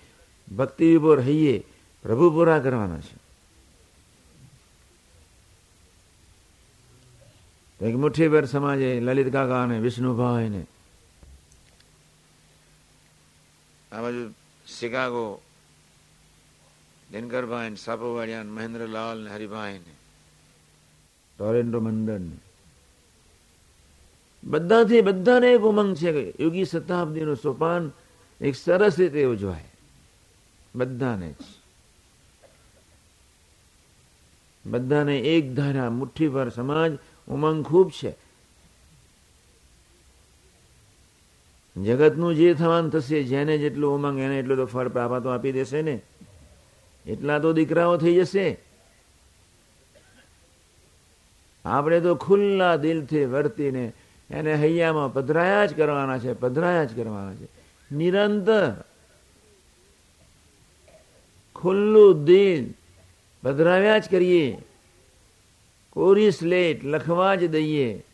ભક્તિ 0.56 0.90
વિભોર 0.90 1.16
રહીએ, 1.16 1.64
પ્રભુ 2.02 2.30
પૂરા 2.30 2.58
કરવાના 2.58 3.00
છે. 3.00 3.23
એક 7.85 7.94
મુઠ્ઠીભર 7.94 8.44
સમાજે 8.47 8.90
લલિત 9.03 9.29
કાકા 9.31 9.62
અને 9.62 9.77
વિષ્ણુભાઈ 9.79 10.51
ને 10.51 10.62
આ 13.90 14.01
બાજુ 14.01 14.23
શિકાગો 14.66 15.25
દિનકરભાઈ 17.09 17.77
સાપુવાડિયા 17.79 18.49
મહેન્દ્રલાલ 18.51 19.18
ને 19.18 19.31
હરિભાઈ 19.31 19.79
ને 19.79 19.94
ટોરેન્ડો 21.38 21.79
મંડળ 21.81 22.25
ને 22.25 22.38
બધાથી 24.42 25.03
બધાને 25.03 25.49
એક 25.51 25.64
ઉમંગ 25.64 25.92
છે 25.94 26.11
કે 26.12 26.25
યોગી 26.38 26.66
શતાબ્દીનું 26.66 27.38
સોપાન 27.38 27.92
એક 28.40 28.55
સરસ 28.57 28.94
રીતે 28.99 29.23
ઉજવાય 29.27 29.70
બધાને 30.75 31.31
જ 31.33 31.42
બધાને 34.64 35.16
એક 35.29 35.44
ધારા 35.55 35.90
મુઠ્ઠીભર 35.92 36.49
સમાજ 36.51 36.92
ઉમંગ 37.28 37.64
ખૂબ 37.64 37.90
છે. 37.90 38.24
જગતનું 41.76 42.34
જે 42.34 42.54
થવાનું 42.54 42.90
થશે, 42.90 43.22
જેને 43.22 43.58
જેટલું 43.58 43.94
ઉમંગ, 43.94 44.20
એને 44.20 44.38
એટલું 44.38 44.56
તો 44.56 44.66
ફળ 44.66 44.88
પાપા 44.88 45.18
તો 45.18 45.28
આપી 45.28 45.52
દેશે 45.52 45.82
ને. 45.82 46.02
એટલા 47.06 47.38
તો 47.38 47.52
દીકરાઓ 47.52 47.96
થઈ 47.96 48.14
જશે. 48.14 48.58
આપણે 51.64 52.00
તો 52.00 52.14
ખુલ્લા 52.14 52.76
દિલથી 52.76 53.24
વર્તીને 53.24 53.92
એને 54.30 54.54
હૈયામાં 54.54 55.12
પધરાયા 55.12 55.66
જ 55.66 55.76
કરવાના 55.76 56.18
છે, 56.18 56.32
પધરાયા 56.32 56.84
જ 56.84 56.96
કરવાના 56.96 57.34
છે. 57.34 57.48
નિરંતર 57.94 58.72
ખુલ્લું 61.56 62.24
દિલ 62.24 62.74
પધરાવ્યા 63.42 63.98
જ 63.98 64.10
કરીએ. 64.10 64.58
કોરી 65.94 66.30
સ્લેટ 66.30 66.85
લખવા 66.85 67.35
જ 67.35 67.50
દઈએ. 67.50 68.04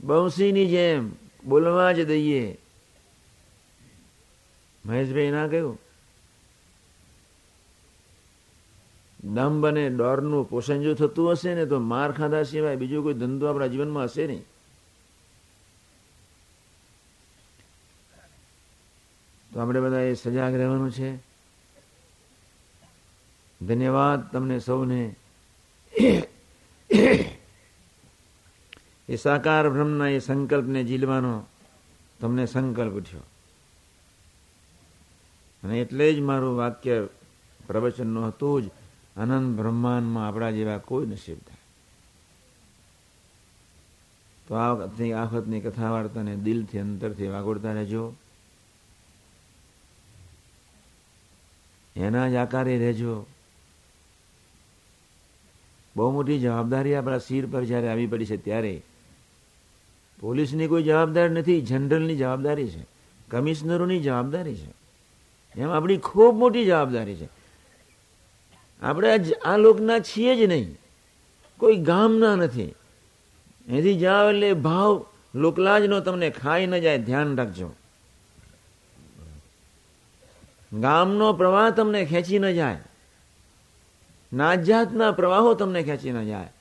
બંસીની 0.00 0.66
જેમ 0.66 1.12
બોલવા 1.44 1.92
જ 1.92 2.06
દઈએ. 2.06 2.58
મહેશભાઈ 4.86 5.30
ના 5.30 5.48
કહ્યું 5.48 5.78
દંભ 9.24 9.66
અને 9.66 9.90
ડોરનું 9.90 10.48
પોષણ 10.48 10.82
જો 10.82 10.94
થતું 10.94 11.32
હશે 11.32 11.54
ને 11.54 11.66
તો 11.66 11.80
માર 11.80 12.12
ખાધા 12.12 12.42
સિવાય 12.42 12.76
બીજો 12.76 13.02
કોઈ 13.02 13.14
ધંધો 13.14 13.46
આપણા 13.46 13.66
જીવનમાં 13.66 14.04
હશે 14.04 14.26
નહીં. 14.26 14.44
તો 19.54 19.60
આપણે 19.60 19.80
બધા 19.80 20.00
એ 20.00 20.14
સજાગ 20.14 20.54
રહેવાનું 20.54 20.92
છે. 20.92 21.16
ધન્યવાદ 23.60 24.32
તમને 24.32 24.58
સૌને. 24.58 25.14
એ 29.08 29.16
સાકાર 29.16 29.70
બ્રહ્મના 29.70 30.08
એ 30.08 30.18
સંકલ્પને 30.18 30.84
ઝીલવાનો 30.84 31.46
તમને 32.20 32.46
સંકલ્પ 32.46 33.04
થયો. 33.04 33.22
અને 35.64 35.80
એટલે 35.80 36.14
જ 36.14 36.20
મારું 36.20 36.56
વાક્ય 36.56 37.08
પ્રવચનનું 37.66 38.28
હતું 38.28 38.62
જ 38.62 38.70
આનંદ 39.16 39.56
બ્રહ્માંડમાં 39.56 40.28
આપણા 40.28 40.50
જેવા 40.50 40.78
કોઈ 40.78 41.06
નસીબ 41.06 41.38
થાય. 41.38 41.58
તો 44.48 44.54
આ 44.54 44.72
વખતની 44.72 45.12
આ 45.12 45.24
વખતની 45.24 45.60
કથા 45.60 45.90
વાર્તાને 45.90 46.36
દિલથી 46.36 46.78
અંતરથી 46.78 47.28
વાગોડતા 47.28 47.72
રહેજો. 47.72 48.14
એના 51.96 52.28
જ 52.28 52.34
આકારે 52.34 52.78
રહેજો. 52.78 53.26
બહુ 55.96 56.12
મોટી 56.12 56.38
જવાબદારી 56.38 56.94
આપણા 56.94 57.18
શિર 57.18 57.46
પર 57.46 57.64
જ્યારે 57.64 57.88
આવી 57.88 58.06
પડી 58.06 58.26
છે 58.26 58.36
ત્યારે. 58.36 58.82
પોલીસની 60.20 60.66
કોઈ 60.66 60.82
જવાબદારી 60.82 61.28
નથી, 61.28 61.60
જનરલની 61.60 62.16
જવાબદારી 62.16 62.68
છે, 62.68 62.86
કમિશનરોની 63.30 64.00
જવાબદારી 64.00 64.54
છે. 64.54 64.74
એમ 65.60 65.70
આપણી 65.70 65.96
ખૂબ 65.96 66.36
મોટી 66.36 66.64
જવાબદારી 66.64 67.16
છે. 67.16 67.28
આપણે 68.82 69.16
આ 69.44 69.56
લોકના 69.56 69.98
છીએ 69.98 70.36
જ 70.36 70.48
નહીં. 70.48 70.76
કોઈ 71.58 71.76
ગામના 71.76 72.36
નથી. 72.36 72.74
એથી 73.68 73.98
જાઓ 73.98 74.30
એટલે 74.30 74.52
ભાવ 74.52 75.04
લોકલાજનો 75.34 76.00
તમને 76.00 76.30
ખાઈ 76.30 76.66
ન 76.66 76.78
જાય, 76.78 76.98
ધ્યાન 76.98 77.36
રાખજો. 77.36 77.72
ગામનો 80.72 81.32
પ્રવાહ 81.32 81.70
તમને 81.70 82.04
ખેંચી 82.04 82.38
ન 82.38 82.52
જાય. 82.52 82.78
નાજાતના 84.36 85.12
પ્રવાહો 85.12 85.54
તમને 85.54 85.82
ખેંચી 85.82 86.12
ન 86.12 86.24
જાય. 86.24 86.52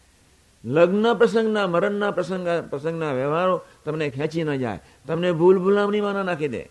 લગ્ન 0.65 1.13
પ્રસંગના, 1.13 1.67
મરણના 1.67 2.11
પ્રસંગ, 2.11 2.47
પ્રસંગના 2.69 3.13
વ્યવહારો 3.13 3.61
તમને 3.85 4.09
ખેંચી 4.09 4.43
ન 4.43 4.55
જાય. 4.55 4.79
તમને 5.07 5.31
ભૂલ 5.31 5.59
ભૂલામણીમાં 5.59 6.13
ના 6.13 6.23
નાખી 6.23 6.47
દે. 6.47 6.69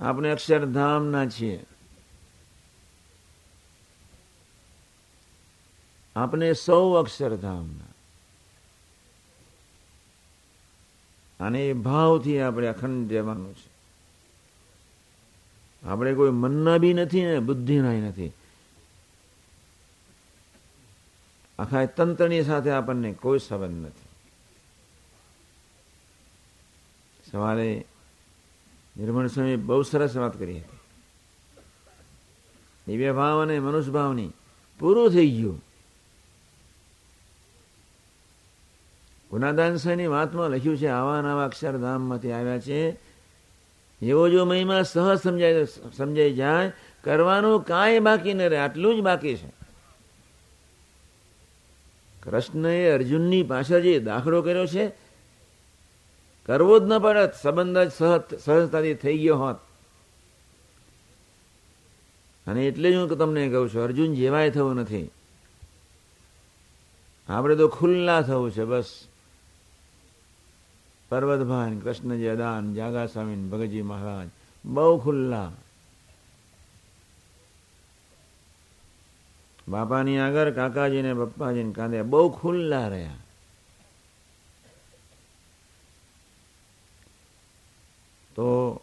આપણે 0.00 0.30
અક્ષરધામના 0.30 1.26
છીએ. 1.26 1.64
આપણે 6.16 6.52
સૌ 6.52 6.94
અક્ષરધામના. 6.94 7.84
અને 11.46 11.68
એ 11.68 11.72
ભાવથી 11.72 12.40
આપણે 12.40 12.66
અખંડ 12.66 13.12
રહેવાનું 13.12 13.54
છે. 13.54 13.74
આપણે 15.88 16.14
કોઈ 16.14 16.30
મનના 16.30 16.78
બી 16.78 16.94
નથી 16.94 17.24
ને 17.24 17.38
બુદ્ધિના 17.38 17.92
નથી. 17.92 18.32
આખા 21.58 21.84
તંત્રની 21.84 22.42
સાથે 22.42 22.70
આપણને 22.70 23.12
કોઈ 23.12 23.38
સંબંધ 23.38 23.86
નથી. 23.86 24.08
સવારે 27.30 27.84
નિર્મળ 28.96 29.26
સ્વામી 29.26 29.56
બહુ 29.56 29.82
સરસ 29.82 30.16
વાત 30.16 30.38
કરી 30.38 30.58
હતી. 30.58 30.78
દિવ્ય 32.86 33.12
ભાવ 33.12 33.42
અને 33.42 33.60
મનુષ્ય 33.60 33.90
ભાવની 33.90 34.30
પૂરું 34.78 35.10
થઈ 35.10 35.30
ગયું. 35.30 35.64
ગુનાદાન 39.30 39.76
સાહેબની 39.76 40.06
વાતમાં 40.06 40.50
લખ્યું 40.50 40.78
છે, 40.78 40.86
આવા 40.86 41.20
નવા 41.20 41.44
અક્ષરધામમાંથી 41.44 42.32
આવ્યા 42.32 42.58
છે. 42.58 43.00
એવો 44.02 44.28
જો 44.28 44.44
મહિમા 44.44 44.82
સહજ 44.82 45.20
સમજાય 45.20 45.64
સમજાઈ 45.96 46.34
જાય, 46.34 46.72
કરવાનું 47.04 47.62
કાંઈ 47.62 47.98
બાકી 47.98 48.34
ન 48.34 48.42
રહે, 48.42 48.58
આટલું 48.58 48.96
જ 48.96 49.00
બાકી 49.00 49.36
છે. 49.36 49.63
કૃષ્ણએ 52.24 52.90
અર્જુનની 52.90 53.42
પાછળ 53.42 53.80
જે 53.80 54.00
દાખલો 54.00 54.42
કર્યો 54.42 54.66
છે 54.66 54.88
કરવો 56.46 56.78
જ 56.78 56.82
ન 56.82 56.98
પડત 56.98 57.32
સંબંધ 57.42 57.78
જ 57.78 57.90
સહજતાથી 58.40 58.94
થઈ 58.94 59.18
ગયો 59.18 59.36
હોત. 59.36 59.56
અને 62.46 62.66
એટલે 62.66 62.92
જ 62.92 62.96
હું 62.96 63.18
તમને 63.18 63.48
કહું 63.48 63.68
છું, 63.68 63.82
અર્જુન 63.82 64.14
જેવાય 64.14 64.50
થવું 64.50 64.74
નથી. 64.76 65.10
આપણે 67.28 67.56
તો 67.56 67.68
ખુલ્લા 67.68 68.22
થવું 68.22 68.50
છે, 68.50 68.64
બસ. 68.64 69.08
પર્વતભાન 71.08 71.78
કૃષ્ણ 71.78 72.32
અદાન 72.32 72.74
જાગા 72.74 73.06
સ્વામી 73.06 73.48
ભગતજી 73.48 73.82
મહારાજ, 73.82 74.28
બહુ 74.64 74.98
ખુલ્લા. 74.98 75.52
બાપાની 79.68 80.18
આગળ, 80.18 80.50
કાકાજીને 80.50 81.12
બપ્પાજીને 81.14 81.72
કાંદે 81.72 82.02
બહુ 82.02 82.30
ખુલ્લા 82.30 82.88
રહ્યા. 82.88 83.10
તો 88.36 88.80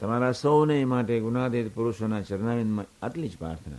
તમારા 0.00 0.32
સૌને 0.32 0.84
માટે 0.84 1.20
ગુનાદિત 1.20 1.74
પુરુષોના 1.74 2.22
ચરણાવિંદમાં 2.22 2.86
આટલી 3.02 3.28
જ 3.28 3.38
પ્રાર્થના. 3.38 3.76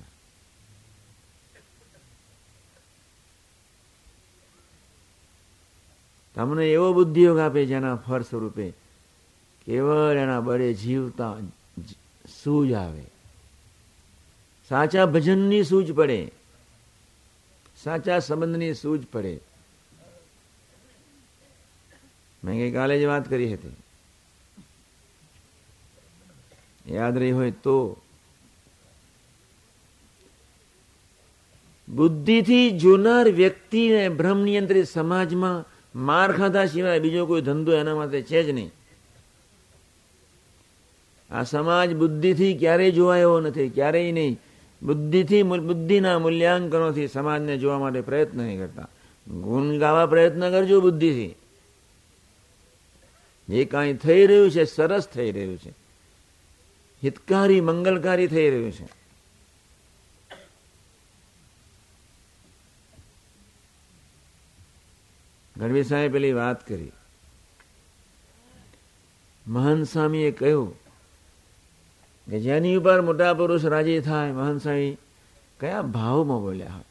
તમને 6.35 6.65
એવો 6.71 6.93
બુદ્ધિયોગ 6.93 7.39
આપે 7.39 7.65
જેના 7.65 7.95
ફળ 7.95 8.21
સ્વરૂપે 8.21 8.71
કેવળ 9.65 10.17
એના 10.17 10.41
બળે 10.41 10.73
જીવતા 10.73 11.37
સૂજ 12.43 12.73
આવે. 12.73 13.14
સાચા 14.69 15.05
ભજનની 15.05 15.63
સૂઝ 15.63 15.91
પડે. 15.91 16.31
સાચા 17.83 18.19
સંબંધની 18.19 18.73
સૂઝ 18.73 19.05
પડે. 19.11 19.39
મેં 22.43 22.55
ગઈકાલે 22.57 23.01
જ 23.01 23.03
વાત 23.03 23.29
કરી 23.29 23.53
હતી. 23.53 23.75
યાદ 26.95 27.17
રહી 27.17 27.31
હોય 27.31 27.51
તો. 27.51 27.97
બુદ્ધિથી 31.89 32.79
જોનાર 32.79 33.27
વ્યક્તિને 33.27 34.09
ભ્રમ 34.09 34.43
નિયંત્રિત 34.43 34.87
સમાજમાં 34.87 35.65
માર 35.95 36.31
ખાધા 36.31 36.65
સિવાય 36.65 36.99
બીજો 36.99 37.25
કોઈ 37.25 37.41
ધંધો 37.41 37.73
એના 37.73 37.95
માટે 37.95 38.21
છે 38.21 38.43
જ 38.43 38.49
નહીં. 38.49 38.71
આ 41.31 41.43
સમાજ 41.43 41.93
બુદ્ધિથી 41.95 42.57
ક્યારેય 42.57 42.91
જોવાયો 42.91 43.39
નથી, 43.39 43.69
ક્યારેય 43.69 44.11
નહીં. 44.11 44.39
બુદ્ધિથી 44.81 45.43
બુદ્ધિના 45.43 46.19
મૂલ્યાંકનોથી 46.19 47.07
સમાજને 47.07 47.57
જોવા 47.57 47.79
માટે 47.79 48.01
પ્રયત્ન 48.01 48.37
નહીં 48.37 48.59
કરતા. 48.59 48.87
ગુણ 49.27 49.77
ગાવા 49.77 50.05
પ્રયત્ન 50.05 50.51
કરજો 50.51 50.81
બુદ્ધિથી. 50.81 51.35
જે 53.49 53.65
કાંઈ 53.65 53.93
થઈ 53.93 54.27
રહ્યું 54.27 54.51
છે, 54.51 54.63
સરસ 54.63 55.07
થઈ 55.07 55.31
રહ્યું 55.31 55.57
છે. 55.57 55.73
હિતકારી, 57.03 57.61
મંગલકારી 57.61 58.27
થઈ 58.27 58.49
રહ્યું 58.49 58.71
છે. 58.71 58.85
ગણવી 65.57 65.83
સાહેબ 65.83 66.11
પેલી 66.11 66.33
વાત 66.33 66.67
કરી. 66.67 66.91
મહાન 69.47 69.83
સ્વામીએ 69.83 70.31
કહ્યું 70.31 70.84
કે 72.29 72.39
જેની 72.39 72.75
ઉપર 72.75 73.01
મોટા 73.01 73.33
પુરુષ 73.33 73.65
રાજી 73.65 73.99
થાય 73.99 74.31
સ્વામી, 74.31 74.97
કયા 75.59 75.81
ભાવમાં 75.81 76.41
બોલ્યા 76.41 76.73
હોય? 76.73 76.83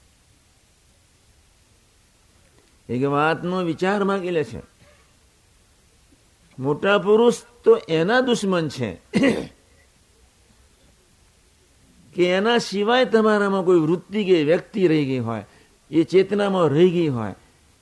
એક 2.89 3.05
વાતનો 3.05 3.63
વિચાર 3.63 4.05
માગી 4.05 4.31
લે 4.31 4.45
છે. 4.45 4.61
મોટા 6.59 6.99
પુરુષ 6.99 7.35
તો 7.65 7.77
એના 7.89 8.21
દુશ્મન 8.21 8.69
છે. 8.69 8.95
કે 12.15 12.27
એના 12.27 12.59
સિવાય 12.59 13.05
તમારામાં 13.05 13.65
કોઈ 13.65 13.79
વૃત્તિ 13.79 14.25
કે 14.25 14.45
વ્યક્તિ 14.45 14.89
રહી 14.89 15.05
ગઈ 15.05 15.19
હોય, 15.19 15.45
એ 15.91 16.03
ચેતનામાં 16.03 16.69
રહી 16.69 16.91
ગઈ 16.91 17.09
હોય, 17.09 17.35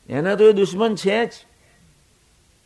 એના 0.09 0.35
તો 0.35 0.45
એ 0.45 0.53
દુશ્મન 0.53 0.95
છે 0.95 1.27
જ. 1.27 1.31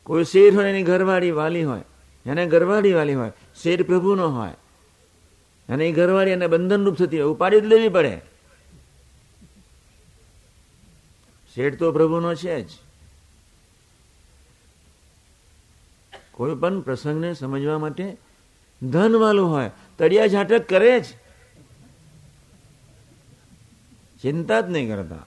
કોઈ 0.05 0.25
શેર 0.25 0.55
હોય 0.55 0.70
એની 0.70 0.83
ઘરવાળી 0.83 1.31
વાલી 1.31 1.64
હોય, 1.64 1.83
એને 2.27 2.46
ઘરવાળી 2.46 2.92
વાલી 2.92 3.14
હોય, 3.14 3.33
શેર 3.62 3.83
પ્રભુનો 3.83 4.29
હોય 4.29 4.55
અને 5.68 5.88
એ 5.88 5.92
ઘરવાળી 5.92 6.31
એને 6.31 6.46
બંધનરૂપ 6.46 6.96
થતી 6.96 7.20
હોય, 7.20 7.31
ઉપાડી 7.31 7.61
જ 7.61 7.64
લેવી 7.64 7.88
પડે. 7.88 8.20
શેઠ 11.55 11.79
તો 11.79 11.92
પ્રભુનો 11.92 12.35
છે 12.35 12.62
જ. 12.62 12.68
કોઈ 16.33 16.55
પણ 16.55 16.81
પ્રસંગને 16.81 17.35
સમજવા 17.35 17.79
માટે 17.79 18.16
ધન 18.83 19.16
વાલું 19.16 19.50
હોય, 19.50 19.70
તળિયા 19.98 20.26
ઝાટક 20.26 20.68
કરે 20.68 21.00
જ. 21.00 21.05
ચિંતા 24.22 24.61
જ 24.61 24.70
નહીં 24.70 24.88
કરતા. 24.88 25.26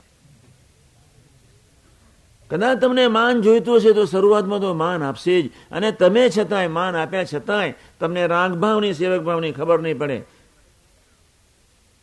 કદાચ 2.50 2.78
તમને 2.78 3.08
માન 3.08 3.42
જોઈતું 3.42 3.76
હશે 3.76 3.92
તો 3.92 4.06
શરૂઆતમાં 4.06 4.60
તો 4.60 4.74
માન 4.74 5.04
આપશે 5.04 5.42
જ. 5.42 5.50
અને 5.72 5.92
તમે 5.92 6.30
છતાંય 6.38 6.68
માન 6.68 6.96
આપ્યા 6.96 7.24
છતાંય 7.24 7.74
તમને 8.00 8.28
રાગભાવની 8.28 8.94
સેવક 8.94 9.22
ભાવની 9.22 9.52
ખબર 9.52 9.80
નહીં 9.80 9.98
પડે. 9.98 10.22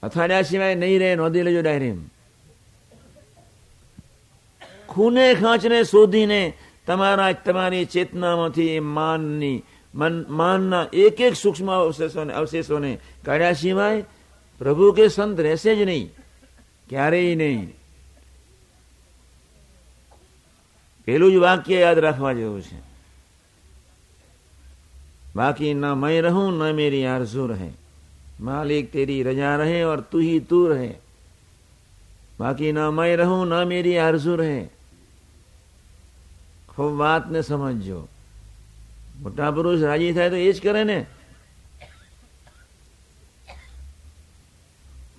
અથાડ્યા 0.02 0.42
સિવાય 0.42 0.74
નહીં 0.74 1.00
રહે, 1.00 1.14
નોંધી 1.14 1.42
લેજો 1.42 1.62
ડાયરી 1.62 1.94
ખૂને 4.88 5.35
ખાંચને 5.35 5.82
શોધીને 5.82 6.52
તમારા, 6.87 7.32
તમારી 7.32 7.85
ચેતનામાંથી 7.85 8.80
માનની, 8.80 9.62
મન, 9.94 10.24
માનના 10.28 10.87
એક 10.92 11.20
એક 11.20 11.35
સૂક્ષ્મ 11.37 11.72
અવશેષોને 11.72 12.32
અવશેષોને 12.32 12.98
કાઢ્યા 13.24 13.52
સિવાય 13.52 14.04
પ્રભુ 14.59 14.92
કે 14.92 15.09
સંત 15.09 15.40
રહેશે 15.40 15.76
જ 15.76 15.82
નહીં. 15.82 16.11
ક્યારેય 16.88 17.35
નહીં. 17.35 17.74
પેલું 21.07 21.33
જ 21.33 21.37
વાક્ય 21.37 21.79
યાદ 21.79 21.99
રાખવા 21.99 22.33
જેવું 22.33 22.62
છે. 22.62 22.81
બાકી 25.37 25.75
ન 25.75 25.92
મેં 25.92 26.23
રહું, 26.23 26.59
ન 26.59 26.73
મેરી 26.73 27.07
આરઝુ 27.07 27.47
રહે. 27.47 27.71
માલિક 28.40 28.92
તેરી 28.92 29.23
રજા 29.23 29.57
રહે 29.57 29.85
ઓર 29.85 30.01
તું 30.01 30.21
હિ 30.21 30.40
તું 30.40 30.69
રહે. 30.69 30.95
બાકી 32.40 32.73
ન 32.73 32.79
મેં 32.79 33.16
રહું, 33.16 33.49
ન 33.49 33.64
મેરી 33.64 33.99
આરઝુ 33.99 34.37
રહે. 34.37 34.69
ખૂબ 36.69 36.92
વાતને 36.92 37.42
સમજજો. 37.42 38.09
મોટા 39.21 39.51
પુરુષ 39.51 39.83
રાજી 39.83 40.12
થાય 40.12 40.31
તો 40.31 40.37
એ 40.37 40.53
જ 40.53 40.62
કરે 40.62 40.85
ને. 40.85 41.07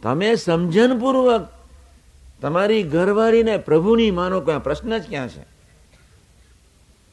તમે 0.02 0.36
સમજણપૂર્વક 0.36 1.50
તમારી 2.41 2.84
ઘરવાળીને 2.84 3.58
પ્રભુની 3.58 4.12
માનો 4.12 4.41
ક્યાં 4.41 4.63
પ્રશ્ન 4.63 4.97
જ 4.97 5.10
ક્યાં 5.10 5.30
છે? 5.30 5.57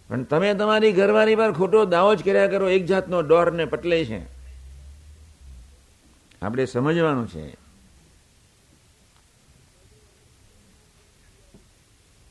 પણ 0.08 0.22
તમે 0.22 0.54
તમારી 0.54 0.92
ઘરવાળી 0.92 1.36
પર 1.36 1.52
ખોટો 1.52 1.84
દાવો 1.84 2.14
જ 2.14 2.24
કર્યા 2.24 2.46
કરો, 2.46 2.68
એક 2.68 2.86
જાતનો 2.86 3.20
ડોર 3.20 3.52
ને 3.52 3.64
પટલે 3.64 4.04
છે. 4.04 4.26
આપણે 6.42 6.66
સમજવાનું 6.66 7.28
છે. 7.28 7.56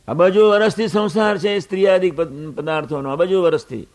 અબજો 0.07 0.49
વર્ષથી 0.49 0.87
સંસાર 0.87 1.37
છે 1.37 1.59
સ્ત્રીયાદિક 1.59 2.15
પદાર્થોનો 2.55 3.11
અબજો 3.11 3.41
વર્ષથી 3.41 3.87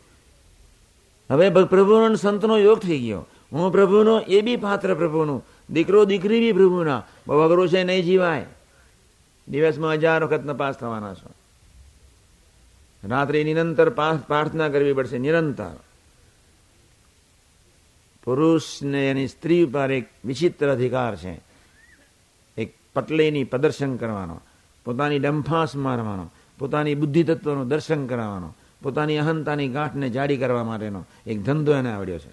હવે 1.31 1.51
પ્રભુનો 1.51 2.15
સંતનો 2.15 2.59
યોગ 2.59 2.79
થઈ 2.79 2.99
ગયો. 2.99 3.27
હું 3.53 3.73
પ્રભુનો, 3.73 4.21
એ 4.21 4.41
બી 4.41 4.57
પાત્ર 4.57 4.95
પ્રભુનું. 4.95 5.45
દીકરો, 5.71 6.05
દીકરી 6.05 6.41
બી 6.41 6.53
પ્રભુના. 6.53 7.07
બહુ 7.27 7.39
અઘરો 7.39 7.67
છે, 7.67 7.85
નહીં 7.85 8.05
જીવાય. 8.05 8.47
દિવસમાં 9.49 9.93
હજાર 9.93 10.25
વખત 10.25 10.45
નપાસ 10.45 10.75
થવાના 10.75 11.15
છો. 11.15 11.31
રાત્રે 13.05 13.45
નિરંતર 13.45 13.91
પ્રાર્થના 13.91 14.69
કરવી 14.69 14.93
પડશે, 14.93 15.19
નિરંતર. 15.19 15.77
પુરુષને 18.25 19.11
એની 19.11 19.29
સ્ત્રી 19.29 19.65
પર 19.65 19.91
એક 19.91 20.09
વિચિત્ર 20.25 20.73
અધિકાર 20.73 21.17
છે. 21.17 21.41
એક 22.57 22.75
પટલેની 22.95 23.45
પ્રદર્શન 23.45 23.97
કરવાનો, 23.97 24.41
પોતાની 24.85 25.19
ડંફાસ 25.19 25.77
મારવાનો, 25.77 26.31
પોતાની 26.59 26.95
બુદ્ધિ 26.95 27.25
તત્વનું 27.25 27.69
દર્શન 27.69 28.07
કરાવવાનો, 28.07 28.55
પોતાની 28.83 29.19
અહંતાની 29.19 29.69
ગાંઠને 29.69 30.11
જાડી 30.11 30.37
કરવા 30.37 30.65
માટેનો 30.65 31.07
એક 31.27 31.43
ધંધો 31.43 31.75
એને 31.75 31.93
આવડ્યો 31.93 32.19
છે. 32.19 32.31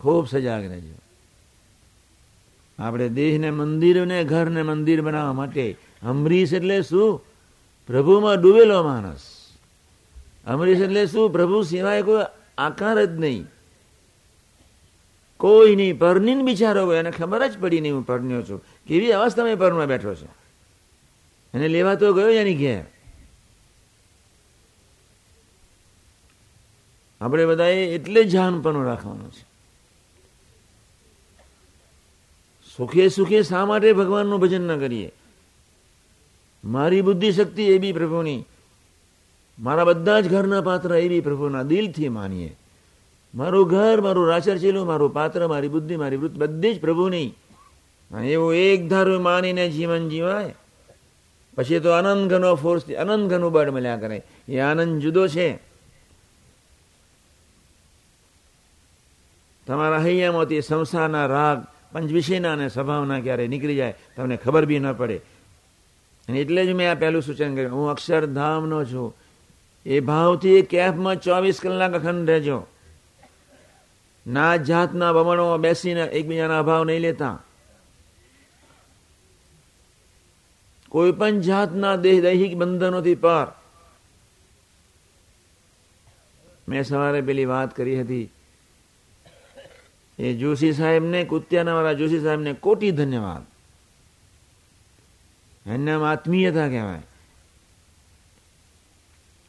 ખૂબ 0.00 0.28
સજાગ 0.28 0.64
રહેજો. 0.64 0.94
આપણે 2.78 3.08
દેહને, 3.08 3.50
મંદિરને, 3.50 4.24
ઘરને 4.24 4.62
મંદિર 4.62 5.02
બનાવવા 5.02 5.32
માટે 5.32 5.76
અમરીશ 6.02 6.52
એટલે 6.52 6.82
શું? 6.82 7.24
પ્રભુમાં 7.92 8.40
ડૂબેલો 8.40 8.82
માણસ. 8.82 9.20
અમરીશ 10.46 10.80
એટલે 10.80 11.06
શું? 11.06 11.32
પ્રભુ 11.32 11.62
સિવાય 11.62 12.02
કોઈ 12.02 12.24
આકાર 12.58 13.04
જ 13.04 13.08
નહીં. 13.08 13.46
કોઈ 15.36 15.76
નહીં. 15.76 15.98
પરની 15.98 16.34
બિચારો 16.34 16.94
એને 16.94 17.10
ખબર 17.10 17.46
જ 17.46 17.58
પડી 17.58 17.80
નહીં 17.80 17.94
હું 17.94 18.06
પરણ્યો 18.06 18.42
છું. 18.42 18.64
કેવી 18.86 19.12
અવસ્થામાં 19.12 19.56
પરમાં 19.56 19.86
બેઠો 19.86 20.14
છે. 20.14 20.26
એને 21.54 21.68
લેવા 21.68 21.94
તો 21.94 22.12
ગયો 22.12 22.28
એની 22.28 22.54
ઘેર. 22.54 22.84
આપણે 27.20 27.46
બધાએ 27.46 27.86
એટલે 27.86 28.24
જાનપણું 28.24 28.84
રાખવાનું 28.84 29.32
છે. 29.32 29.46
સુખે 32.76 33.08
સુખે 33.08 33.42
શા 33.42 33.66
માટે 33.66 33.92
ભગવાનનું 33.92 34.40
ભજન 34.40 34.60
ન 34.60 34.78
કરીએ? 34.78 35.12
મારી 36.64 37.02
બુદ્ધિ 37.02 37.32
શક્તિ 37.32 37.62
એ 37.62 37.78
બી 37.78 37.92
પ્રભુની. 37.92 38.44
મારા 39.58 39.84
બધા 39.84 40.20
જ 40.20 40.28
ઘરના 40.28 40.60
પાત્ર 40.60 40.94
એ 40.94 41.08
બી 41.08 41.20
પ્રભુના 41.20 41.62
દિલથી 41.62 42.08
માનીએ. 42.08 42.56
મારું 43.34 43.68
ઘર, 43.68 44.00
મારું 44.00 44.28
રાચરચીલું 44.28 44.86
મારું 44.86 45.12
પાત્ર, 45.12 45.46
મારી 45.46 45.68
બુદ્ધિ, 45.68 45.96
મારી 45.96 46.16
વૃત્તિ 46.16 46.38
બધી 46.38 46.74
જ 46.74 46.80
પ્રભુની. 46.80 47.34
એવું 48.24 48.54
એક 48.54 48.88
ધારું 48.88 49.22
માનીને 49.22 49.70
જીવન 49.70 50.08
જીવાય. 50.08 50.54
પછી 51.54 51.80
તો 51.80 51.90
અનંત 51.90 52.30
ઘનો 52.30 52.54
ફોર્સ 52.54 52.86
અનંત 52.86 53.30
ઘનું 53.30 53.52
બળ 53.52 53.70
મળ્યા 53.70 53.96
કરે. 53.96 54.22
એ 54.48 54.58
આનંદ 54.58 55.00
જુદો 55.00 55.28
છે. 55.28 55.58
તમારા 59.66 59.98
હૈયામાંથી 59.98 60.60
સંસારના 60.60 61.26
રાગ, 61.26 61.66
પંચવિષયના 61.92 62.52
અને 62.52 62.68
સ્વભાવના 62.68 63.20
ક્યારે 63.20 63.48
નીકળી 63.48 63.76
જાય, 63.76 63.94
તમને 64.16 64.36
ખબર 64.36 64.64
બી 64.64 64.78
ન 64.78 64.92
પડે. 64.92 65.20
એટલે 66.28 66.66
જ 66.66 66.72
મેં 66.72 66.90
આ 66.90 66.94
પહેલું 66.94 67.22
સૂચન 67.22 67.54
કર્યું. 67.54 67.72
હું 67.72 67.90
અક્ષરધામનો 67.90 68.84
છું. 68.84 69.16
એ 69.86 70.00
ભાવથી 70.00 70.62
કેફમાં 70.62 71.20
ચોવીસ 71.20 71.60
કલાક 71.60 71.92
અખંડ 71.92 72.30
રહેજો. 72.30 72.66
ના 74.26 74.56
જાતના 74.56 75.12
બમણોમાં 75.12 75.60
બેસીને 75.60 76.02
એકબીજાના 76.02 76.58
અભાવ 76.58 76.84
નહીં 76.84 77.00
લેતા. 77.00 77.42
કોઈ 80.88 81.12
પણ 81.12 81.40
જાતના 81.40 81.96
દેહ 81.96 82.22
દૈહિક 82.22 82.56
બંધનોથી 82.56 83.14
પાર. 83.14 83.46
મેં 86.68 86.84
સવારે 86.84 87.20
પેલી 87.20 87.44
વાત 87.44 87.76
કરી 87.76 88.00
હતી. 88.00 88.30
એ 90.18 90.34
જોશી 90.34 90.72
સાહેબને, 90.72 91.24
કુત્યાના 91.24 91.74
વાળા 91.74 91.92
જોશી 91.92 92.20
સાહેબને 92.20 92.52
કોટી 92.52 92.90
ધન્યવાદ. 92.90 93.51
એનામ 95.66 96.02
આત્મીયતા 96.02 96.68
કહેવાય. 96.68 97.02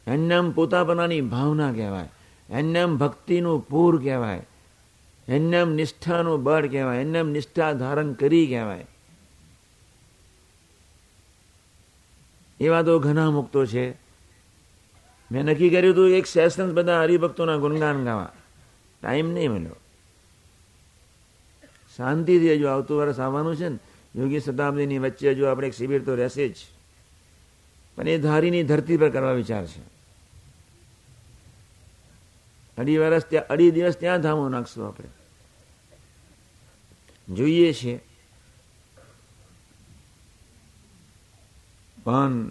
એનામ 0.06 0.50
પોતાપનાની 0.50 1.20
ભાવના 1.20 1.72
કહેવાય. 1.72 2.08
એનામ 2.50 2.96
ભક્તિનું 2.96 3.68
પૂર 3.68 4.02
કહેવાય. 4.02 4.46
એનામ 5.28 5.72
નિષ્ઠાનું 5.72 6.42
બળ 6.42 6.66
કહેવાય. 6.66 7.00
એનામ 7.00 7.28
નિષ્ઠા 7.28 7.72
ધારણ 7.72 8.12
કરી 8.12 8.46
કહેવાય. 8.46 8.86
એવા 12.60 12.82
તો 12.82 12.98
ઘણા 12.98 13.30
મુક્તો 13.30 13.66
છે. 13.66 13.90
મેં 15.32 15.42
નક્કી 15.42 15.70
કર્યું 15.70 15.94
હતું 15.94 16.10
એક 16.10 16.26
સેશન 16.26 16.74
બધા 16.74 17.02
હરિભક્તોના 17.02 17.56
ગુણગાન 17.56 18.04
ગાવા. 18.04 18.32
ટાઈમ 19.02 19.32
નહીં 19.32 19.52
મળ્યો. 19.52 19.76
શાંતિથી 21.96 22.52
હજુ 22.52 22.66
આવતું 22.66 22.98
વર્ષ 22.98 23.20
આવવાનું 23.20 23.56
છે 23.56 23.68
ને. 23.68 23.78
યોગી 24.16 24.40
શતાબ્દીની 24.40 24.98
વચ્ચે 24.98 25.34
જો 25.34 25.46
આપણે 25.46 25.66
એક 25.66 25.74
શિબિર 25.74 26.04
તો 26.04 26.14
રહેશે 26.14 26.48
જ. 26.48 26.54
પણ 27.96 28.08
એ 28.08 28.18
ધારીની 28.18 28.62
ધરતી 28.62 28.96
પર 28.96 29.10
કરવા 29.10 29.32
વિચાર 29.32 29.66
છે. 29.66 29.94
અઢી 32.78 32.98
વર્ષ 32.98 33.24
ત્યાં 33.24 33.46
અઢી 33.46 33.70
દિવસ 33.70 33.96
ત્યાં 33.96 34.20
ધામો 34.20 34.48
નાખશું 34.48 34.86
આપણે. 34.86 35.08
જોઈએ 37.34 37.72
છે. 37.72 38.00
પણ 42.04 42.50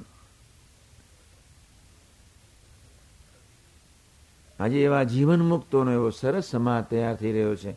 આજે 4.60 4.84
એવા 4.84 5.04
જીવન 5.04 5.41
મુક્તોનો 5.41 5.91
એવો 5.91 6.10
સરસ 6.10 6.43
સમાજ 6.43 6.84
તૈયાર 6.84 7.15
થઈ 7.15 7.32
રહ્યો 7.32 7.56
છે. 7.56 7.76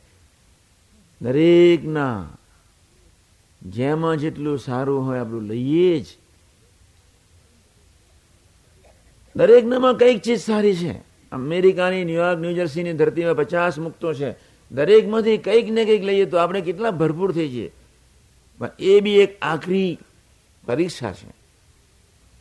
દરેકના 1.21 2.29
જેમાં 3.71 4.17
જેટલું 4.17 4.59
સારું 4.59 5.07
હોય 5.07 5.19
આપણું 5.19 5.43
લઈએ 5.43 6.01
જ. 6.01 6.07
દરેકનામાં 9.37 9.97
કંઈક 9.97 10.19
ચીજ 10.19 10.41
સારી 10.41 10.77
છે. 10.77 10.93
અમેરિકાની, 11.33 12.05
ન્યુયોર્ક 12.05 12.39
ન્યુજર્સીની 12.39 12.93
ધરતીમાં 12.93 13.35
પચાસ 13.35 13.79
મુક્તો 13.79 14.15
છે. 14.15 14.35
દરેકમાંથી 14.73 15.37
કંઈક 15.37 15.71
ને 15.71 15.85
કંઈક 15.85 16.05
લઈએ 16.05 16.25
તો 16.25 16.37
આપણે 16.37 16.61
કેટલા 16.61 16.91
ભરપૂર 16.91 17.33
થઈ 17.33 17.49
જઈએ. 17.49 17.73
પણ 18.59 18.71
એ 18.79 19.01
બી 19.01 19.15
એક 19.15 19.39
આખરી 19.43 19.99
પરીક્ષા 20.67 21.13
છે. 21.13 21.35